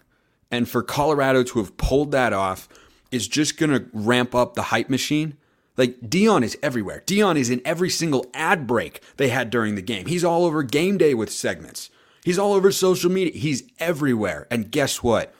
And 0.51 0.67
for 0.67 0.83
Colorado 0.83 1.43
to 1.43 1.59
have 1.59 1.77
pulled 1.77 2.11
that 2.11 2.33
off 2.33 2.67
is 3.11 3.27
just 3.27 3.57
going 3.57 3.71
to 3.71 3.85
ramp 3.93 4.33
up 4.33 4.53
the 4.53 4.63
hype 4.63 4.89
machine. 4.89 5.37
Like 5.77 5.99
Deion 6.01 6.43
is 6.43 6.57
everywhere. 6.61 7.03
Deion 7.05 7.37
is 7.37 7.49
in 7.49 7.61
every 7.65 7.89
single 7.89 8.25
ad 8.33 8.67
break 8.67 9.01
they 9.17 9.29
had 9.29 9.49
during 9.49 9.75
the 9.75 9.81
game. 9.81 10.05
He's 10.05 10.23
all 10.23 10.45
over 10.45 10.61
game 10.63 10.97
day 10.97 11.13
with 11.13 11.31
segments. 11.31 11.89
He's 12.23 12.39
all 12.39 12.53
over 12.53 12.71
social 12.71 13.11
media. 13.11 13.33
He's 13.33 13.63
everywhere. 13.79 14.47
And 14.49 14.71
guess 14.71 15.01
what? 15.03 15.33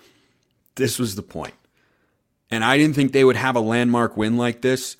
This 0.75 0.97
was 0.97 1.15
the 1.15 1.23
point. 1.23 1.53
And 2.49 2.63
I 2.63 2.77
didn't 2.77 2.95
think 2.95 3.11
they 3.11 3.23
would 3.23 3.35
have 3.35 3.55
a 3.55 3.61
landmark 3.61 4.17
win 4.17 4.37
like 4.37 4.61
this 4.61 4.97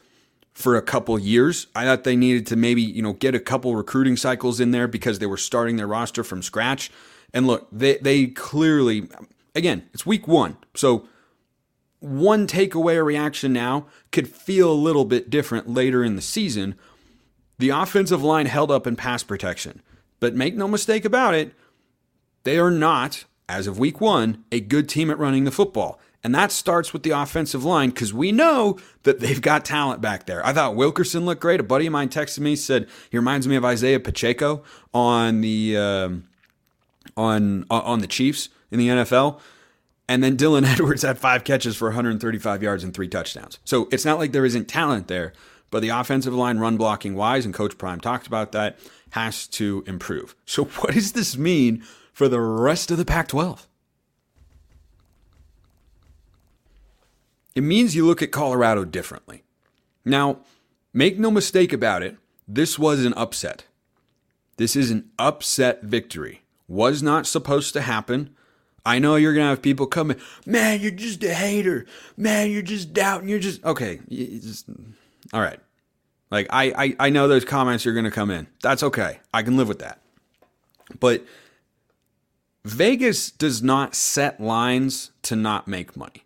for 0.53 0.75
a 0.75 0.81
couple 0.81 1.17
years. 1.17 1.67
I 1.75 1.85
thought 1.85 2.03
they 2.03 2.15
needed 2.15 2.45
to 2.47 2.55
maybe, 2.55 2.81
you 2.81 3.01
know, 3.01 3.13
get 3.13 3.35
a 3.35 3.39
couple 3.39 3.75
recruiting 3.75 4.17
cycles 4.17 4.59
in 4.59 4.71
there 4.71 4.87
because 4.87 5.19
they 5.19 5.25
were 5.25 5.37
starting 5.37 5.77
their 5.77 5.87
roster 5.87 6.23
from 6.23 6.41
scratch. 6.41 6.91
And 7.33 7.47
look, 7.47 7.67
they 7.71 7.97
they 7.97 8.27
clearly 8.27 9.09
again, 9.55 9.89
it's 9.93 10.05
week 10.05 10.27
1. 10.27 10.57
So 10.75 11.07
one 11.99 12.47
takeaway 12.47 13.03
reaction 13.03 13.53
now 13.53 13.87
could 14.11 14.27
feel 14.27 14.71
a 14.71 14.73
little 14.73 15.05
bit 15.05 15.29
different 15.29 15.69
later 15.69 16.03
in 16.03 16.15
the 16.15 16.21
season. 16.21 16.75
The 17.59 17.69
offensive 17.69 18.23
line 18.23 18.45
held 18.45 18.71
up 18.71 18.85
in 18.85 18.95
pass 18.95 19.23
protection. 19.23 19.81
But 20.19 20.35
make 20.35 20.55
no 20.55 20.67
mistake 20.67 21.05
about 21.05 21.33
it, 21.33 21.53
they 22.43 22.57
are 22.57 22.71
not, 22.71 23.25
as 23.47 23.67
of 23.67 23.79
week 23.79 24.01
1, 24.01 24.43
a 24.51 24.59
good 24.59 24.89
team 24.89 25.09
at 25.09 25.19
running 25.19 25.43
the 25.43 25.51
football. 25.51 25.99
And 26.23 26.33
that 26.33 26.51
starts 26.53 26.93
with 26.93 27.03
the 27.03 27.09
offensive 27.11 27.65
line 27.65 27.89
because 27.89 28.13
we 28.13 28.31
know 28.31 28.79
that 29.03 29.19
they've 29.19 29.41
got 29.41 29.65
talent 29.65 29.99
back 29.99 30.25
there. 30.25 30.45
I 30.45 30.53
thought 30.53 30.75
Wilkerson 30.75 31.25
looked 31.25 31.41
great. 31.41 31.59
A 31.59 31.63
buddy 31.63 31.85
of 31.87 31.91
mine 31.91 32.07
texted 32.07 32.39
me 32.39 32.55
said 32.55 32.87
he 33.09 33.17
reminds 33.17 33.45
me 33.47 33.57
of 33.57 33.65
Isaiah 33.65 33.99
Pacheco 33.99 34.63
on 34.93 35.41
the 35.41 35.75
um, 35.75 36.27
on 37.17 37.65
on 37.69 37.99
the 37.99 38.07
Chiefs 38.07 38.49
in 38.71 38.79
the 38.79 38.87
NFL. 38.87 39.39
And 40.07 40.23
then 40.23 40.37
Dylan 40.37 40.65
Edwards 40.71 41.01
had 41.01 41.17
five 41.17 41.43
catches 41.43 41.75
for 41.75 41.89
135 41.89 42.63
yards 42.63 42.83
and 42.83 42.93
three 42.93 43.07
touchdowns. 43.07 43.59
So 43.65 43.87
it's 43.91 44.05
not 44.05 44.17
like 44.19 44.31
there 44.31 44.45
isn't 44.45 44.67
talent 44.67 45.07
there, 45.07 45.33
but 45.71 45.81
the 45.81 45.89
offensive 45.89 46.33
line 46.33 46.59
run 46.59 46.77
blocking 46.77 47.15
wise, 47.15 47.45
and 47.45 47.53
Coach 47.53 47.77
Prime 47.77 47.99
talked 47.99 48.27
about 48.27 48.51
that, 48.53 48.79
has 49.11 49.47
to 49.47 49.83
improve. 49.87 50.35
So 50.45 50.63
what 50.79 50.93
does 50.93 51.11
this 51.11 51.37
mean 51.37 51.83
for 52.13 52.29
the 52.29 52.39
rest 52.39 52.91
of 52.91 52.97
the 52.97 53.05
Pac 53.05 53.27
12? 53.27 53.67
It 57.55 57.61
means 57.61 57.95
you 57.95 58.05
look 58.05 58.21
at 58.21 58.31
Colorado 58.31 58.83
differently. 58.83 59.43
Now, 60.05 60.39
make 60.93 61.19
no 61.19 61.31
mistake 61.31 61.71
about 61.71 62.03
it, 62.03 62.17
this 62.47 62.77
was 62.77 63.05
an 63.05 63.13
upset. 63.13 63.65
This 64.57 64.75
is 64.75 64.91
an 64.91 65.09
upset 65.17 65.83
victory. 65.83 66.41
Was 66.67 67.03
not 67.03 67.27
supposed 67.27 67.73
to 67.73 67.81
happen. 67.81 68.35
I 68.85 68.99
know 68.99 69.15
you're 69.15 69.33
going 69.33 69.45
to 69.45 69.49
have 69.49 69.61
people 69.61 69.85
coming, 69.85 70.19
man, 70.45 70.81
you're 70.81 70.91
just 70.91 71.23
a 71.23 71.33
hater. 71.33 71.85
Man, 72.17 72.51
you're 72.51 72.61
just 72.61 72.93
doubting. 72.93 73.29
You're 73.29 73.39
just, 73.39 73.63
okay. 73.63 73.99
Just, 74.09 74.65
all 75.31 75.41
right. 75.41 75.59
Like, 76.31 76.47
I, 76.49 76.73
I, 76.75 76.95
I 77.07 77.09
know 77.09 77.27
those 77.27 77.45
comments 77.45 77.85
are 77.85 77.93
going 77.93 78.05
to 78.05 78.11
come 78.11 78.29
in. 78.29 78.47
That's 78.61 78.83
okay. 78.83 79.19
I 79.33 79.43
can 79.43 79.55
live 79.55 79.67
with 79.67 79.79
that. 79.79 79.99
But 80.99 81.23
Vegas 82.65 83.31
does 83.31 83.63
not 83.63 83.95
set 83.95 84.41
lines 84.41 85.11
to 85.23 85.35
not 85.35 85.67
make 85.67 85.95
money. 85.95 86.23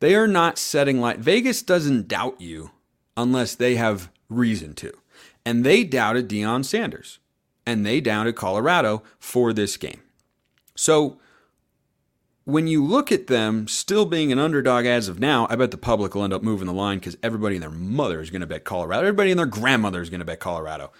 They 0.00 0.14
are 0.14 0.28
not 0.28 0.58
setting 0.58 1.00
light. 1.00 1.18
Vegas 1.18 1.62
doesn't 1.62 2.08
doubt 2.08 2.40
you 2.40 2.70
unless 3.16 3.54
they 3.54 3.76
have 3.76 4.10
reason 4.28 4.74
to. 4.74 4.92
And 5.46 5.64
they 5.64 5.84
doubted 5.84 6.28
Deion 6.28 6.64
Sanders 6.64 7.18
and 7.66 7.84
they 7.84 8.00
doubted 8.00 8.36
Colorado 8.36 9.02
for 9.18 9.52
this 9.52 9.76
game. 9.76 10.00
So 10.74 11.18
when 12.44 12.66
you 12.66 12.84
look 12.84 13.10
at 13.10 13.26
them 13.26 13.68
still 13.68 14.04
being 14.04 14.30
an 14.32 14.38
underdog 14.38 14.84
as 14.84 15.08
of 15.08 15.18
now, 15.18 15.46
I 15.48 15.56
bet 15.56 15.70
the 15.70 15.78
public 15.78 16.14
will 16.14 16.24
end 16.24 16.32
up 16.32 16.42
moving 16.42 16.66
the 16.66 16.72
line 16.72 16.98
because 16.98 17.16
everybody 17.22 17.56
and 17.56 17.62
their 17.62 17.70
mother 17.70 18.20
is 18.20 18.30
going 18.30 18.42
to 18.42 18.46
bet 18.46 18.64
Colorado. 18.64 19.02
Everybody 19.02 19.30
and 19.30 19.38
their 19.38 19.46
grandmother 19.46 20.02
is 20.02 20.10
going 20.10 20.20
to 20.20 20.26
bet 20.26 20.40
Colorado. 20.40 20.92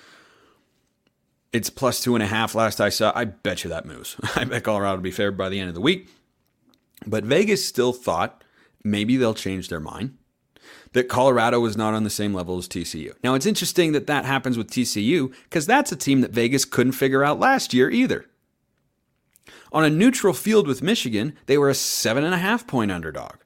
It's 1.52 1.70
plus 1.70 2.00
two 2.00 2.14
and 2.14 2.22
a 2.22 2.26
half 2.26 2.54
last 2.54 2.80
I 2.80 2.88
saw. 2.88 3.12
I 3.14 3.24
bet 3.26 3.62
you 3.62 3.70
that 3.70 3.87
moves. 3.87 4.16
I 4.37 4.44
bet 4.44 4.64
Colorado 4.64 4.96
will 4.96 5.02
be 5.02 5.11
favored 5.11 5.37
by 5.37 5.48
the 5.48 5.61
end 5.61 5.68
of 5.68 5.74
the 5.74 5.80
week. 5.80 6.09
But 7.07 7.24
Vegas 7.24 7.64
still 7.64 7.92
thought 7.92 8.43
maybe 8.84 9.16
they'll 9.16 9.34
change 9.34 9.68
their 9.68 9.80
mind 9.80 10.16
that 10.92 11.08
Colorado 11.08 11.60
was 11.60 11.76
not 11.76 11.92
on 11.92 12.04
the 12.04 12.10
same 12.10 12.32
level 12.32 12.56
as 12.56 12.68
TCU. 12.68 13.12
Now, 13.22 13.34
it's 13.34 13.46
interesting 13.46 13.92
that 13.92 14.06
that 14.06 14.24
happens 14.24 14.56
with 14.56 14.70
TCU 14.70 15.34
because 15.44 15.66
that's 15.66 15.92
a 15.92 15.96
team 15.96 16.20
that 16.20 16.30
Vegas 16.30 16.64
couldn't 16.64 16.92
figure 16.92 17.24
out 17.24 17.40
last 17.40 17.74
year 17.74 17.90
either. 17.90 18.26
On 19.72 19.84
a 19.84 19.90
neutral 19.90 20.32
field 20.32 20.68
with 20.68 20.82
Michigan, 20.82 21.36
they 21.46 21.58
were 21.58 21.68
a 21.68 21.74
seven 21.74 22.24
and 22.24 22.32
a 22.32 22.38
half 22.38 22.66
point 22.66 22.92
underdog. 22.92 23.36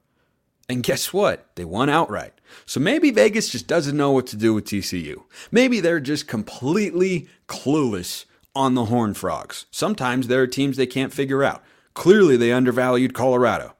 And 0.69 0.83
guess 0.83 1.11
what? 1.11 1.47
They 1.55 1.65
won 1.65 1.89
outright. 1.89 2.33
So 2.67 2.79
maybe 2.79 3.09
Vegas 3.09 3.49
just 3.49 3.65
doesn't 3.65 3.97
know 3.97 4.11
what 4.11 4.27
to 4.27 4.37
do 4.37 4.53
with 4.53 4.65
TCU. 4.65 5.23
Maybe 5.51 5.79
they're 5.79 5.99
just 5.99 6.27
completely 6.27 7.27
clueless 7.47 8.25
on 8.55 8.75
the 8.75 8.85
Horn 8.85 9.15
Frogs. 9.15 9.65
Sometimes 9.71 10.27
there 10.27 10.41
are 10.43 10.47
teams 10.47 10.77
they 10.77 10.85
can't 10.85 11.13
figure 11.13 11.43
out. 11.43 11.63
Clearly, 11.95 12.37
they 12.37 12.51
undervalued 12.51 13.15
Colorado 13.15 13.73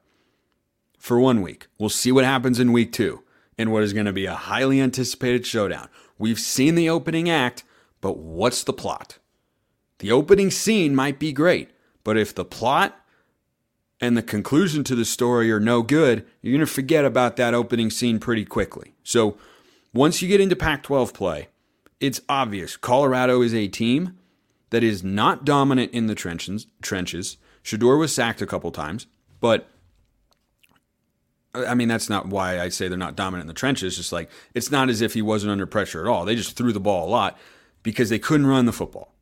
for 1.00 1.18
one 1.18 1.42
week. 1.42 1.66
We'll 1.78 1.88
see 1.88 2.12
what 2.12 2.24
happens 2.24 2.60
in 2.60 2.72
week 2.72 2.92
two 2.92 3.24
in 3.58 3.70
what 3.70 3.82
is 3.82 3.92
going 3.92 4.06
to 4.06 4.12
be 4.12 4.26
a 4.26 4.34
highly 4.34 4.80
anticipated 4.80 5.44
showdown. 5.44 5.88
We've 6.18 6.38
seen 6.38 6.74
the 6.76 6.88
opening 6.88 7.28
act, 7.28 7.64
but 8.00 8.18
what's 8.18 8.62
the 8.62 8.72
plot? 8.72 9.18
The 9.98 10.12
opening 10.12 10.50
scene 10.50 10.94
might 10.94 11.18
be 11.18 11.32
great, 11.32 11.70
but 12.04 12.16
if 12.16 12.34
the 12.34 12.44
plot 12.44 13.00
and 14.00 14.16
the 14.16 14.22
conclusion 14.22 14.84
to 14.84 14.94
the 14.94 15.04
story 15.04 15.50
are 15.50 15.60
no 15.60 15.82
good, 15.82 16.26
you're 16.40 16.52
going 16.52 16.66
to 16.66 16.72
forget 16.72 17.04
about 17.04 17.36
that 17.36 17.54
opening 17.54 17.90
scene 17.90 18.18
pretty 18.18 18.44
quickly. 18.44 18.94
So 19.02 19.36
once 19.92 20.22
you 20.22 20.28
get 20.28 20.40
into 20.40 20.56
Pac 20.56 20.82
12 20.82 21.12
play, 21.12 21.48
it's 21.98 22.20
obvious 22.28 22.76
Colorado 22.76 23.42
is 23.42 23.54
a 23.54 23.68
team 23.68 24.18
that 24.70 24.84
is 24.84 25.02
not 25.02 25.44
dominant 25.44 25.92
in 25.92 26.06
the 26.06 26.14
trenches. 26.14 26.66
trenches. 26.82 27.38
Shedeur 27.64 27.98
was 27.98 28.14
sacked 28.14 28.40
a 28.40 28.46
couple 28.46 28.70
times, 28.70 29.06
but 29.40 29.69
I 31.54 31.74
mean, 31.74 31.88
that's 31.88 32.08
not 32.08 32.26
why 32.26 32.60
I 32.60 32.68
say 32.68 32.88
they're 32.88 32.96
not 32.96 33.16
dominant 33.16 33.42
in 33.42 33.48
the 33.48 33.54
trenches. 33.54 33.96
Just 33.96 34.12
like 34.12 34.30
it's 34.54 34.70
not 34.70 34.88
as 34.88 35.00
if 35.00 35.14
he 35.14 35.22
wasn't 35.22 35.52
under 35.52 35.66
pressure 35.66 36.00
at 36.00 36.06
all. 36.06 36.24
They 36.24 36.36
just 36.36 36.56
threw 36.56 36.72
the 36.72 36.80
ball 36.80 37.08
a 37.08 37.10
lot 37.10 37.38
because 37.82 38.08
they 38.08 38.18
couldn't 38.18 38.46
run 38.46 38.66
the 38.66 38.72
football. 38.72 39.12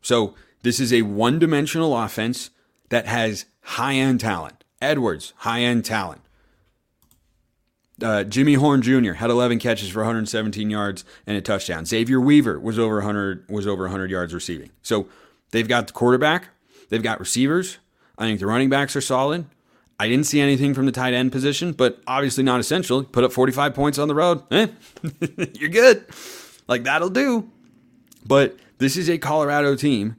So 0.00 0.34
this 0.62 0.80
is 0.80 0.92
a 0.92 1.02
one 1.02 1.38
dimensional 1.38 1.96
offense 1.96 2.50
that 2.88 3.06
has 3.06 3.46
high 3.60 3.94
end 3.94 4.20
talent. 4.20 4.64
Edwards, 4.80 5.32
high 5.38 5.60
end 5.60 5.84
talent. 5.84 6.22
Uh, 8.02 8.24
Jimmy 8.24 8.54
Horn 8.54 8.82
Jr. 8.82 9.12
had 9.12 9.30
11 9.30 9.60
catches 9.60 9.88
for 9.88 10.00
117 10.00 10.68
yards 10.68 11.04
and 11.26 11.36
a 11.36 11.40
touchdown. 11.40 11.84
Xavier 11.84 12.20
Weaver 12.20 12.58
was 12.58 12.78
over 12.78 12.96
100 12.96 13.48
was 13.48 13.66
over 13.66 13.84
100 13.84 14.10
yards 14.10 14.34
receiving. 14.34 14.70
So 14.82 15.06
they've 15.52 15.68
got 15.68 15.86
the 15.86 15.92
quarterback, 15.92 16.48
they've 16.88 17.02
got 17.02 17.20
receivers. 17.20 17.78
I 18.16 18.24
think 18.24 18.40
the 18.40 18.46
running 18.46 18.70
backs 18.70 18.94
are 18.96 19.00
solid. 19.00 19.46
I 19.98 20.08
didn't 20.08 20.26
see 20.26 20.40
anything 20.40 20.74
from 20.74 20.86
the 20.86 20.92
tight 20.92 21.14
end 21.14 21.32
position, 21.32 21.72
but 21.72 22.00
obviously 22.06 22.42
not 22.42 22.60
essential. 22.60 23.04
Put 23.04 23.24
up 23.24 23.32
45 23.32 23.74
points 23.74 23.98
on 23.98 24.08
the 24.08 24.14
road. 24.14 24.42
Eh, 24.50 24.66
you're 25.54 25.68
good. 25.68 26.04
Like 26.66 26.84
that'll 26.84 27.10
do. 27.10 27.50
But 28.26 28.56
this 28.78 28.96
is 28.96 29.08
a 29.08 29.18
Colorado 29.18 29.76
team 29.76 30.16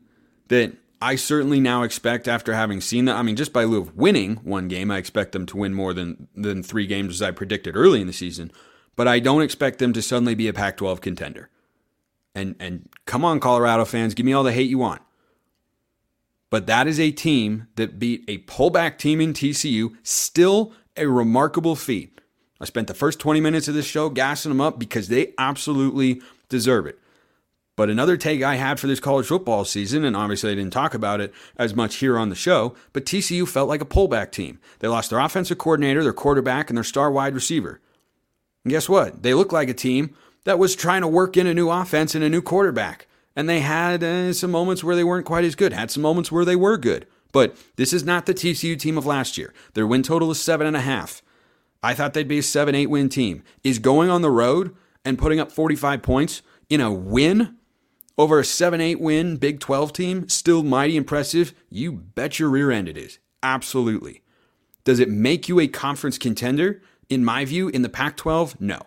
that 0.48 0.74
I 1.02 1.16
certainly 1.16 1.60
now 1.60 1.84
expect 1.84 2.28
after 2.28 2.54
having 2.54 2.80
seen 2.82 3.06
that. 3.06 3.18
I 3.18 3.22
mean, 3.22 3.36
just 3.36 3.52
by 3.52 3.64
lieu 3.66 3.82
of 3.82 3.96
winning 3.96 4.38
one 4.38 4.68
game, 4.68 4.92
I 4.92 4.98
expect 4.98 5.34
them 5.34 5.46
to 5.48 5.58
win 5.58 5.74
more 5.74 5.94
than 5.94 6.28
than 6.36 6.64
three 6.64 6.88
games 6.88 7.16
as 7.16 7.22
I 7.22 7.32
predicted 7.32 7.76
early 7.76 8.02
in 8.02 8.08
the 8.08 8.14
season. 8.14 8.52
But 8.96 9.08
I 9.08 9.20
don't 9.20 9.42
expect 9.42 9.80
them 9.80 9.92
to 9.94 10.02
suddenly 10.02 10.36
be 10.36 10.48
a 10.48 10.54
Pac-12 10.54 11.02
contender. 11.02 11.50
And 12.34 12.56
and 12.60 12.90
come 13.06 13.26
on, 13.26 13.40
Colorado 13.40 13.86
fans, 13.86 14.14
give 14.14 14.26
me 14.26 14.34
all 14.34 14.44
the 14.44 14.54
hate 14.54 14.70
you 14.70 14.78
want. 14.78 15.02
But 16.56 16.68
that 16.68 16.88
is 16.88 17.02
a 17.02 17.12
team 17.12 17.68
that 17.76 18.00
beat 18.00 18.24
a 18.30 18.38
pullback 18.38 18.98
team 18.98 19.20
in 19.20 19.34
TCU, 19.34 19.94
still 20.04 20.72
a 20.96 21.06
remarkable 21.06 21.76
feat. 21.76 22.22
I 22.62 22.64
spent 22.64 22.88
the 22.88 22.94
first 22.94 23.20
20 23.20 23.42
minutes 23.42 23.68
of 23.68 23.74
this 23.74 23.86
show 23.86 24.08
gassing 24.08 24.52
them 24.52 24.62
up 24.62 24.80
because 24.80 25.10
they 25.10 25.34
absolutely 25.38 26.22
deserve 26.48 26.88
it. 26.88 26.98
But 27.76 27.90
another 27.90 28.16
take 28.16 28.42
I 28.42 28.56
had 28.56 28.80
for 28.80 28.88
this 28.88 29.02
college 29.02 29.26
football 29.26 29.66
season, 29.66 30.06
and 30.06 30.16
obviously 30.16 30.50
I 30.50 30.56
didn't 30.56 30.72
talk 30.72 30.94
about 30.94 31.20
it 31.20 31.34
as 31.58 31.76
much 31.76 31.96
here 31.96 32.18
on 32.18 32.30
the 32.30 32.36
show, 32.36 32.74
but 32.94 33.04
TCU 33.06 33.46
felt 33.46 33.68
like 33.68 33.82
a 33.82 33.86
pullback 33.86 34.32
team. 34.32 34.60
They 34.80 34.88
lost 34.88 35.10
their 35.10 35.20
offensive 35.20 35.58
coordinator, 35.58 36.04
their 36.04 36.14
quarterback, 36.14 36.70
and 36.70 36.78
their 36.78 36.86
star 36.86 37.12
wide 37.12 37.36
receiver. 37.36 37.82
And 38.64 38.72
guess 38.72 38.88
what? 38.88 39.24
They 39.24 39.34
look 39.34 39.52
like 39.52 39.68
a 39.68 39.74
team 39.74 40.16
that 40.46 40.58
was 40.58 40.74
trying 40.74 41.02
to 41.02 41.08
work 41.10 41.36
in 41.36 41.48
a 41.48 41.54
new 41.54 41.70
offense 41.70 42.16
and 42.16 42.24
a 42.24 42.30
new 42.30 42.42
quarterback 42.42 43.08
and 43.36 43.50
they 43.50 43.60
had 43.60 44.04
uh, 44.04 44.34
some 44.34 44.52
moments 44.52 44.84
where 44.84 44.96
they 44.96 45.04
weren't 45.04 45.26
quite 45.26 45.44
as 45.44 45.56
good, 45.56 45.74
had 45.74 45.92
some 45.92 46.04
moments 46.04 46.32
where 46.32 46.46
they 46.46 46.56
were 46.56 46.78
good. 46.78 47.06
But 47.32 47.58
this 47.76 47.92
is 47.92 48.06
not 48.06 48.26
the 48.26 48.34
TCU 48.34 48.80
team 48.80 48.98
of 48.98 49.06
last 49.06 49.38
year. 49.38 49.54
Their 49.74 49.86
win 49.86 50.04
total 50.04 50.32
is 50.32 50.40
seven 50.40 50.68
and 50.68 50.78
a 50.78 50.82
half. 50.82 51.22
I 51.84 51.94
thought 51.94 52.14
they'd 52.14 52.28
be 52.28 52.40
a 52.40 52.44
seven, 52.44 52.76
eight 52.76 52.90
win 52.90 53.10
team. 53.10 53.44
Is 53.64 53.80
going 53.80 54.10
on 54.10 54.22
the 54.22 54.32
road 54.32 54.76
and 55.04 55.20
putting 55.20 55.40
up 55.40 55.52
45 55.52 56.02
points 56.02 56.42
in 56.70 56.80
a 56.82 56.92
win 56.92 57.58
over 58.18 58.40
a 58.40 58.46
7 58.46 58.80
8 58.80 59.00
win 59.00 59.36
Big 59.38 59.60
12 59.60 59.94
team 59.94 60.30
still 60.30 60.64
mighty 60.64 60.96
impressive? 60.96 61.54
You 61.70 61.92
bet 61.92 62.40
your 62.40 62.50
rear 62.50 62.72
end 62.72 62.88
it 62.88 62.98
is. 62.98 63.20
Absolutely. 63.44 64.24
Does 64.86 65.00
it 65.00 65.10
make 65.10 65.50
you 65.50 65.60
a 65.60 65.68
conference 65.68 66.18
contender? 66.18 66.82
In 67.10 67.24
my 67.26 67.46
view, 67.46 67.68
in 67.68 67.82
the 67.82 67.90
Pac 67.90 68.18
12, 68.18 68.60
no. 68.62 68.80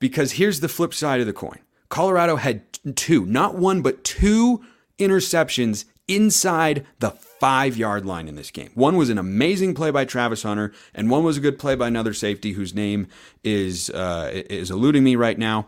Because 0.00 0.32
here's 0.32 0.60
the 0.60 0.68
flip 0.68 0.94
side 0.94 1.20
of 1.20 1.26
the 1.26 1.32
coin 1.32 1.58
Colorado 1.88 2.36
had 2.36 2.62
two, 2.96 3.24
not 3.26 3.56
one, 3.56 3.82
but 3.82 4.04
two 4.04 4.64
interceptions 4.98 5.84
inside 6.06 6.86
the 6.98 7.10
five 7.10 7.76
yard 7.76 8.04
line 8.04 8.28
in 8.28 8.34
this 8.34 8.50
game. 8.50 8.70
One 8.74 8.96
was 8.96 9.10
an 9.10 9.18
amazing 9.18 9.74
play 9.74 9.90
by 9.90 10.04
Travis 10.04 10.42
Hunter, 10.42 10.72
and 10.94 11.10
one 11.10 11.24
was 11.24 11.36
a 11.36 11.40
good 11.40 11.58
play 11.58 11.74
by 11.74 11.88
another 11.88 12.14
safety 12.14 12.52
whose 12.52 12.74
name 12.74 13.06
is 13.44 13.90
uh, 13.90 14.30
is 14.32 14.70
eluding 14.70 15.04
me 15.04 15.16
right 15.16 15.38
now. 15.38 15.66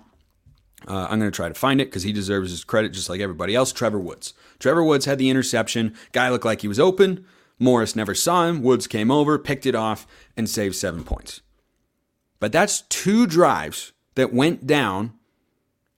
Uh, 0.89 1.07
I'm 1.11 1.19
going 1.19 1.31
to 1.31 1.37
try 1.37 1.49
to 1.49 1.55
find 1.55 1.81
it 1.81 1.87
because 1.89 2.05
he 2.05 2.13
deserves 2.13 2.51
his 2.51 2.65
credit 2.65 2.93
just 2.93 3.11
like 3.11 3.21
everybody 3.21 3.55
else. 3.55 3.71
Trevor 3.71 4.01
Woods. 4.01 4.33
Trevor 4.59 4.83
Woods 4.83 5.05
had 5.05 5.19
the 5.19 5.29
interception. 5.29 5.95
Guy 6.13 6.31
looked 6.31 6.47
like 6.47 6.63
he 6.63 6.69
was 6.69 6.81
open. 6.81 7.27
Morris 7.59 7.95
never 7.95 8.15
saw 8.15 8.47
him. 8.47 8.63
Woods 8.63 8.87
came 8.87 9.11
over, 9.11 9.39
picked 9.39 9.67
it 9.67 9.75
off, 9.75 10.07
and 10.39 10.49
saved 10.49 10.75
seven 10.75 11.05
points. 11.05 11.43
But 12.39 12.53
that's 12.53 12.81
two 12.83 13.27
drives 13.27 13.93
that 14.15 14.33
went 14.33 14.67
down 14.67 15.13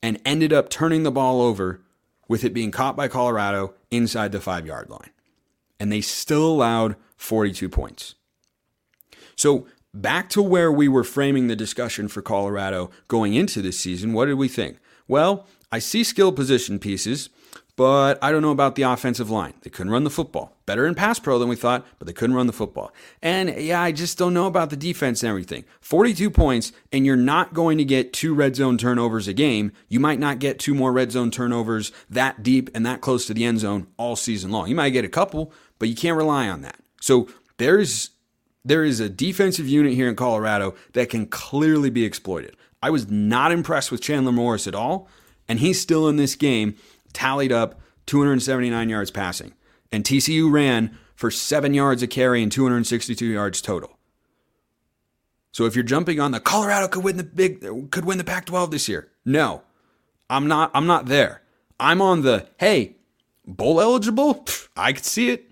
and 0.02 0.20
ended 0.24 0.52
up 0.52 0.68
turning 0.68 1.02
the 1.02 1.10
ball 1.10 1.40
over 1.40 1.80
with 2.28 2.44
it 2.44 2.52
being 2.54 2.70
caught 2.70 2.96
by 2.96 3.08
Colorado 3.08 3.74
inside 3.90 4.32
the 4.32 4.40
five 4.40 4.66
yard 4.66 4.90
line. 4.90 5.10
And 5.78 5.92
they 5.92 6.00
still 6.00 6.46
allowed 6.46 6.96
42 7.16 7.68
points. 7.68 8.14
So, 9.36 9.66
back 9.94 10.28
to 10.30 10.42
where 10.42 10.70
we 10.72 10.88
were 10.88 11.04
framing 11.04 11.46
the 11.46 11.56
discussion 11.56 12.08
for 12.08 12.22
Colorado 12.22 12.90
going 13.08 13.34
into 13.34 13.62
this 13.62 13.78
season, 13.78 14.12
what 14.12 14.26
did 14.26 14.34
we 14.34 14.48
think? 14.48 14.78
Well, 15.08 15.46
I 15.70 15.78
see 15.78 16.04
skill 16.04 16.32
position 16.32 16.78
pieces, 16.78 17.30
but 17.76 18.22
I 18.22 18.30
don't 18.30 18.42
know 18.42 18.50
about 18.50 18.74
the 18.74 18.82
offensive 18.82 19.30
line. 19.30 19.54
They 19.62 19.70
couldn't 19.70 19.92
run 19.92 20.04
the 20.04 20.10
football. 20.10 20.56
Better 20.66 20.86
in 20.86 20.94
pass 20.94 21.18
pro 21.18 21.38
than 21.38 21.48
we 21.48 21.56
thought, 21.56 21.86
but 21.98 22.06
they 22.06 22.12
couldn't 22.12 22.36
run 22.36 22.46
the 22.46 22.52
football. 22.52 22.92
And 23.22 23.48
yeah, 23.56 23.80
I 23.80 23.92
just 23.92 24.18
don't 24.18 24.34
know 24.34 24.46
about 24.46 24.70
the 24.70 24.76
defense 24.76 25.22
and 25.22 25.30
everything. 25.30 25.64
42 25.80 26.30
points, 26.30 26.72
and 26.92 27.06
you're 27.06 27.16
not 27.16 27.54
going 27.54 27.78
to 27.78 27.84
get 27.84 28.12
two 28.12 28.34
red 28.34 28.56
zone 28.56 28.76
turnovers 28.76 29.26
a 29.26 29.32
game. 29.32 29.72
You 29.88 30.00
might 30.00 30.18
not 30.18 30.38
get 30.38 30.58
two 30.58 30.74
more 30.74 30.92
red 30.92 31.12
zone 31.12 31.30
turnovers 31.30 31.92
that 32.10 32.42
deep 32.42 32.68
and 32.74 32.84
that 32.84 33.00
close 33.00 33.26
to 33.26 33.34
the 33.34 33.44
end 33.44 33.60
zone 33.60 33.86
all 33.96 34.16
season 34.16 34.50
long. 34.50 34.68
You 34.68 34.74
might 34.74 34.90
get 34.90 35.04
a 35.04 35.08
couple, 35.08 35.52
but 35.78 35.88
you 35.88 35.94
can't 35.94 36.16
rely 36.16 36.48
on 36.48 36.60
that. 36.62 36.76
So 37.00 37.28
there's 37.56 38.10
there 38.64 38.84
is 38.84 39.00
a 39.00 39.08
defensive 39.08 39.66
unit 39.66 39.94
here 39.94 40.08
in 40.08 40.14
Colorado 40.14 40.74
that 40.92 41.08
can 41.08 41.26
clearly 41.26 41.90
be 41.90 42.04
exploited. 42.04 42.56
I 42.80 42.90
was 42.90 43.10
not 43.10 43.50
impressed 43.50 43.90
with 43.90 44.00
Chandler 44.00 44.30
Morris 44.30 44.68
at 44.68 44.74
all, 44.74 45.08
and 45.48 45.58
he's 45.58 45.80
still 45.80 46.08
in 46.08 46.16
this 46.16 46.36
game 46.36 46.76
tallied 47.12 47.52
up 47.52 47.80
279 48.06 48.88
yards 48.88 49.10
passing. 49.10 49.54
And 49.90 50.04
TCU 50.04 50.50
ran 50.50 50.98
for 51.14 51.30
seven 51.30 51.74
yards 51.74 52.02
a 52.02 52.06
carry 52.06 52.42
and 52.42 52.50
262 52.50 53.26
yards 53.26 53.60
total. 53.60 53.98
So 55.52 55.66
if 55.66 55.76
you're 55.76 55.84
jumping 55.84 56.18
on 56.18 56.32
the 56.32 56.40
Colorado 56.40 56.88
could 56.88 57.04
win 57.04 57.18
the 57.18 57.24
big 57.24 57.60
could 57.90 58.04
win 58.06 58.18
the 58.18 58.24
Pac-12 58.24 58.70
this 58.70 58.88
year, 58.88 59.10
no, 59.24 59.62
I'm 60.30 60.48
not. 60.48 60.70
I'm 60.74 60.86
not 60.86 61.06
there. 61.06 61.42
I'm 61.78 62.00
on 62.00 62.22
the 62.22 62.48
hey, 62.58 62.96
bowl 63.46 63.80
eligible. 63.80 64.46
I 64.76 64.94
could 64.94 65.04
see 65.04 65.28
it. 65.30 65.50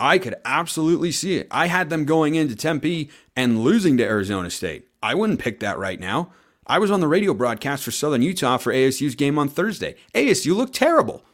I 0.00 0.18
could 0.18 0.34
absolutely 0.44 1.12
see 1.12 1.36
it. 1.36 1.46
I 1.50 1.66
had 1.66 1.90
them 1.90 2.06
going 2.06 2.34
into 2.34 2.56
Tempe 2.56 3.10
and 3.36 3.62
losing 3.62 3.98
to 3.98 4.04
Arizona 4.04 4.50
State. 4.50 4.88
I 5.02 5.14
wouldn't 5.14 5.38
pick 5.38 5.60
that 5.60 5.78
right 5.78 6.00
now. 6.00 6.32
I 6.66 6.78
was 6.78 6.90
on 6.90 7.00
the 7.00 7.08
radio 7.08 7.34
broadcast 7.34 7.84
for 7.84 7.90
Southern 7.90 8.22
Utah 8.22 8.56
for 8.56 8.72
ASU's 8.72 9.14
game 9.14 9.38
on 9.38 9.48
Thursday. 9.48 9.96
ASU 10.14 10.54
looked 10.54 10.74
terrible. 10.74 11.24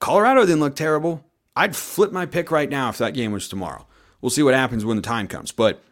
Colorado 0.00 0.40
didn't 0.40 0.60
look 0.60 0.76
terrible. 0.76 1.24
I'd 1.56 1.76
flip 1.76 2.10
my 2.10 2.26
pick 2.26 2.50
right 2.50 2.68
now 2.68 2.88
if 2.88 2.98
that 2.98 3.14
game 3.14 3.32
was 3.32 3.48
tomorrow. 3.48 3.86
We'll 4.20 4.30
see 4.30 4.42
what 4.42 4.54
happens 4.54 4.84
when 4.84 4.96
the 4.96 5.02
time 5.02 5.28
comes. 5.28 5.52
But 5.52 5.82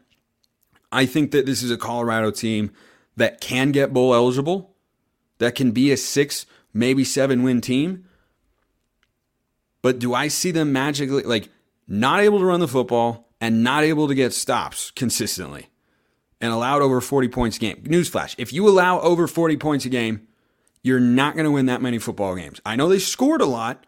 I 0.91 1.07
think 1.07 1.31
that 1.31 1.47
this 1.47 1.62
is 1.62 1.71
a 1.71 1.77
Colorado 1.77 2.31
team 2.31 2.73
that 3.17 3.41
can 3.41 3.73
get 3.73 3.93
bowl 3.93 4.15
eligible, 4.15 4.75
that 5.38 5.55
can 5.55 5.71
be 5.71 5.93
a 5.93 5.97
six, 5.97 6.47
maybe 6.75 7.05
seven 7.05 7.43
win 7.43 7.61
team. 7.61 8.05
But 9.81 9.99
do 9.99 10.15
I 10.15 10.29
see 10.29 10.51
them 10.51 10.73
magically, 10.73 11.23
like, 11.25 11.49
not 11.88 12.21
able 12.21 12.38
to 12.38 12.45
run 12.45 12.61
the 12.61 12.69
football 12.69 13.29
and 13.41 13.65
not 13.65 13.85
able 13.85 14.09
to 14.09 14.15
get 14.15 14.33
stops 14.33 14.91
consistently? 14.93 15.69
And 16.43 16.53
allowed 16.53 16.83
over 16.83 17.01
40 17.01 17.29
points 17.29 17.57
a 17.57 17.61
game. 17.61 17.77
Newsflash 17.85 18.35
if 18.37 18.53
you 18.53 18.69
allow 18.69 19.01
over 19.01 19.27
40 19.27 19.57
points 19.57 19.87
a 19.87 19.89
game, 19.89 20.27
you're 20.83 21.01
not 21.01 21.35
going 21.35 21.45
to 21.45 21.51
win 21.51 21.67
that 21.67 21.81
many 21.81 21.99
football 21.99 22.35
games. 22.35 22.61
I 22.67 22.77
know 22.77 22.89
they 22.89 22.99
scored 22.99 23.41
a 23.41 23.47
lot, 23.47 23.87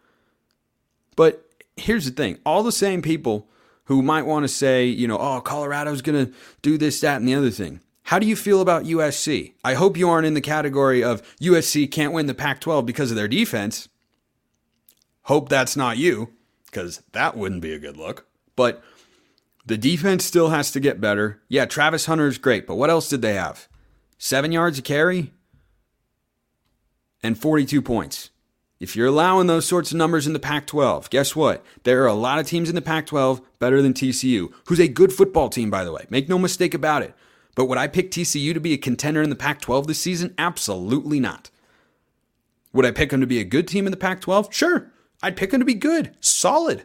but 1.17 1.45
here's 1.77 2.07
the 2.07 2.12
thing 2.12 2.38
all 2.47 2.62
the 2.62 2.73
same 2.73 3.03
people 3.03 3.49
who 3.87 4.01
might 4.01 4.25
want 4.25 4.45
to 4.45 4.49
say, 4.49 4.87
you 4.87 5.07
know, 5.07 5.19
oh, 5.19 5.40
Colorado's 5.43 6.01
going 6.01 6.27
to 6.27 6.33
do 6.62 6.79
this, 6.79 7.01
that, 7.01 7.17
and 7.17 7.29
the 7.29 7.35
other 7.35 7.51
thing. 7.51 7.81
How 8.05 8.19
do 8.19 8.27
you 8.27 8.37
feel 8.37 8.61
about 8.61 8.85
USC? 8.85 9.55
I 9.64 9.75
hope 9.75 9.97
you 9.97 10.09
aren't 10.09 10.27
in 10.27 10.35
the 10.35 10.40
category 10.40 11.03
of 11.03 11.23
USC 11.38 11.90
can't 11.90 12.12
win 12.12 12.27
the 12.27 12.35
Pac 12.35 12.61
12 12.61 12.87
because 12.87 13.11
of 13.11 13.17
their 13.17 13.29
defense. 13.29 13.88
Hope 15.23 15.49
that's 15.49 15.77
not 15.77 15.97
you, 15.99 16.33
because 16.67 17.03
that 17.12 17.37
wouldn't 17.37 17.62
be 17.62 17.73
a 17.73 17.79
good 17.79 17.97
look. 17.97 18.27
But 18.57 18.83
the 19.66 19.79
defense 19.79 20.24
still 20.24 20.50
has 20.50 20.70
to 20.72 20.81
get 20.81 21.00
better. 21.00 21.40
Yeah, 21.48 21.64
Travis 21.64 22.07
Hunter 22.07 22.27
is 22.27 22.38
great, 22.38 22.66
but 22.66 22.74
what 22.74 22.90
else 22.90 23.09
did 23.09 23.22
they 23.22 23.35
have? 23.35 23.68
Seven 24.18 24.53
yards 24.53 24.79
a 24.79 24.83
carry 24.83 25.33
and 27.22 27.38
42 27.38 27.81
points. 27.81 28.31
If 28.81 28.94
you're 28.94 29.07
allowing 29.07 29.46
those 29.46 29.64
sorts 29.64 29.92
of 29.92 29.96
numbers 29.96 30.27
in 30.27 30.35
the 30.35 30.38
Pac 30.38 30.66
12, 30.66 31.09
guess 31.09 31.35
what? 31.35 31.64
There 31.85 32.03
are 32.03 32.09
a 32.09 32.12
lot 32.12 32.38
of 32.38 32.46
teams 32.46 32.68
in 32.68 32.74
the 32.74 32.83
Pac 32.83 33.07
12 33.07 33.40
better 33.59 33.81
than 33.81 33.94
TCU, 33.94 34.53
who's 34.66 34.81
a 34.81 34.88
good 34.88 35.12
football 35.12 35.48
team, 35.48 35.70
by 35.70 35.85
the 35.85 35.92
way. 35.92 36.05
Make 36.11 36.29
no 36.29 36.38
mistake 36.38 36.74
about 36.74 37.03
it. 37.03 37.14
But 37.55 37.66
would 37.66 37.79
I 37.79 37.87
pick 37.87 38.11
TCU 38.11 38.53
to 38.53 38.61
be 38.61 38.74
a 38.74 38.79
contender 38.79 39.22
in 39.22 39.31
the 39.31 39.37
Pac 39.37 39.61
12 39.61 39.87
this 39.87 40.00
season? 40.00 40.35
Absolutely 40.37 41.20
not. 41.20 41.50
Would 42.74 42.85
I 42.85 42.90
pick 42.90 43.11
them 43.11 43.20
to 43.20 43.27
be 43.27 43.38
a 43.38 43.44
good 43.44 43.68
team 43.68 43.87
in 43.87 43.92
the 43.92 43.96
Pac 43.96 44.20
12? 44.20 44.53
Sure. 44.53 44.90
I'd 45.22 45.37
pick 45.37 45.53
them 45.53 45.61
to 45.61 45.64
be 45.64 45.74
good, 45.74 46.14
solid 46.20 46.85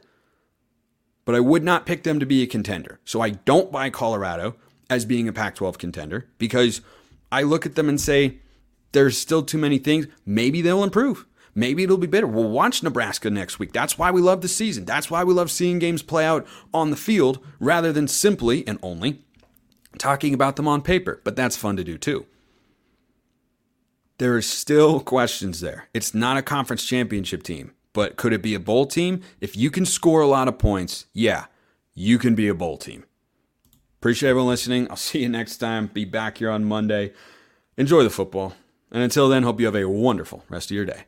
but 1.26 1.36
I 1.36 1.40
would 1.40 1.64
not 1.64 1.86
pick 1.86 2.04
them 2.04 2.20
to 2.20 2.26
be 2.26 2.42
a 2.42 2.48
contender. 2.48 3.00
So 3.06 3.22
I 3.22 3.32
don't 3.32 3.72
buy 3.72 3.90
Colorado 3.90 4.56
as 4.90 5.06
being 5.06 5.28
a 5.28 5.34
Pac 5.34 5.56
12 5.56 5.78
contender 5.78 6.28
because 6.38 6.82
I 7.32 7.44
look 7.44 7.66
at 7.66 7.76
them 7.76 7.90
and 7.90 8.00
say, 8.02 8.40
there's 8.92 9.18
still 9.18 9.44
too 9.44 9.58
many 9.58 9.78
things. 9.78 10.08
Maybe 10.26 10.62
they'll 10.62 10.84
improve. 10.84 11.26
Maybe 11.54 11.84
it'll 11.84 11.98
be 11.98 12.08
better. 12.08 12.28
We'll 12.28 12.50
watch 12.50 12.82
Nebraska 12.84 13.30
next 13.30 13.60
week. 13.60 13.74
That's 13.74 13.98
why 13.98 14.12
we 14.12 14.22
love 14.22 14.42
the 14.42 14.48
season. 14.48 14.86
That's 14.86 15.12
why 15.12 15.24
we 15.24 15.34
love 15.34 15.52
seeing 15.52 15.80
games 15.80 16.02
play 16.02 16.26
out 16.26 16.48
on 16.74 16.90
the 16.90 16.96
field 16.96 17.40
rather 17.60 17.92
than 17.92 18.08
simply 18.08 18.68
and 18.68 18.80
only 18.82 19.24
talking 19.98 20.34
about 20.34 20.56
them 20.56 20.68
on 20.68 20.82
paper. 20.82 21.22
But 21.24 21.36
that's 21.36 21.58
fun 21.58 21.76
to 21.78 21.84
do 21.84 21.98
too. 21.98 22.26
There 24.20 24.36
are 24.36 24.42
still 24.42 25.00
questions 25.00 25.62
there. 25.62 25.88
It's 25.94 26.14
not 26.14 26.38
a 26.38 26.42
conference 26.42 26.84
championship 26.86 27.44
team. 27.44 27.72
But 27.94 28.18
could 28.18 28.34
it 28.34 28.42
be 28.42 28.54
a 28.54 28.60
bowl 28.60 28.86
team? 28.86 29.22
If 29.42 29.58
you 29.58 29.72
can 29.72 29.86
score 29.86 30.22
a 30.22 30.28
lot 30.28 30.48
of 30.48 30.60
points, 30.60 31.06
yeah, 31.14 31.46
you 31.94 32.20
can 32.20 32.36
be 32.36 32.48
a 32.48 32.54
bowl 32.54 32.78
team. 32.78 33.06
Appreciate 34.00 34.30
everyone 34.30 34.50
listening. 34.50 34.88
I'll 34.90 34.96
see 35.10 35.22
you 35.22 35.30
next 35.30 35.58
time. 35.58 35.88
Be 35.88 36.06
back 36.06 36.38
here 36.38 36.50
on 36.50 36.66
Monday. 36.66 37.14
Enjoy 37.78 38.04
the 38.04 38.10
football. 38.10 38.54
And 38.92 39.04
until 39.04 39.30
then, 39.30 39.44
hope 39.44 39.60
you 39.60 39.66
have 39.66 39.76
a 39.76 39.88
wonderful 39.88 40.44
rest 40.50 40.72
of 40.72 40.76
your 40.76 40.86
day. 40.86 41.04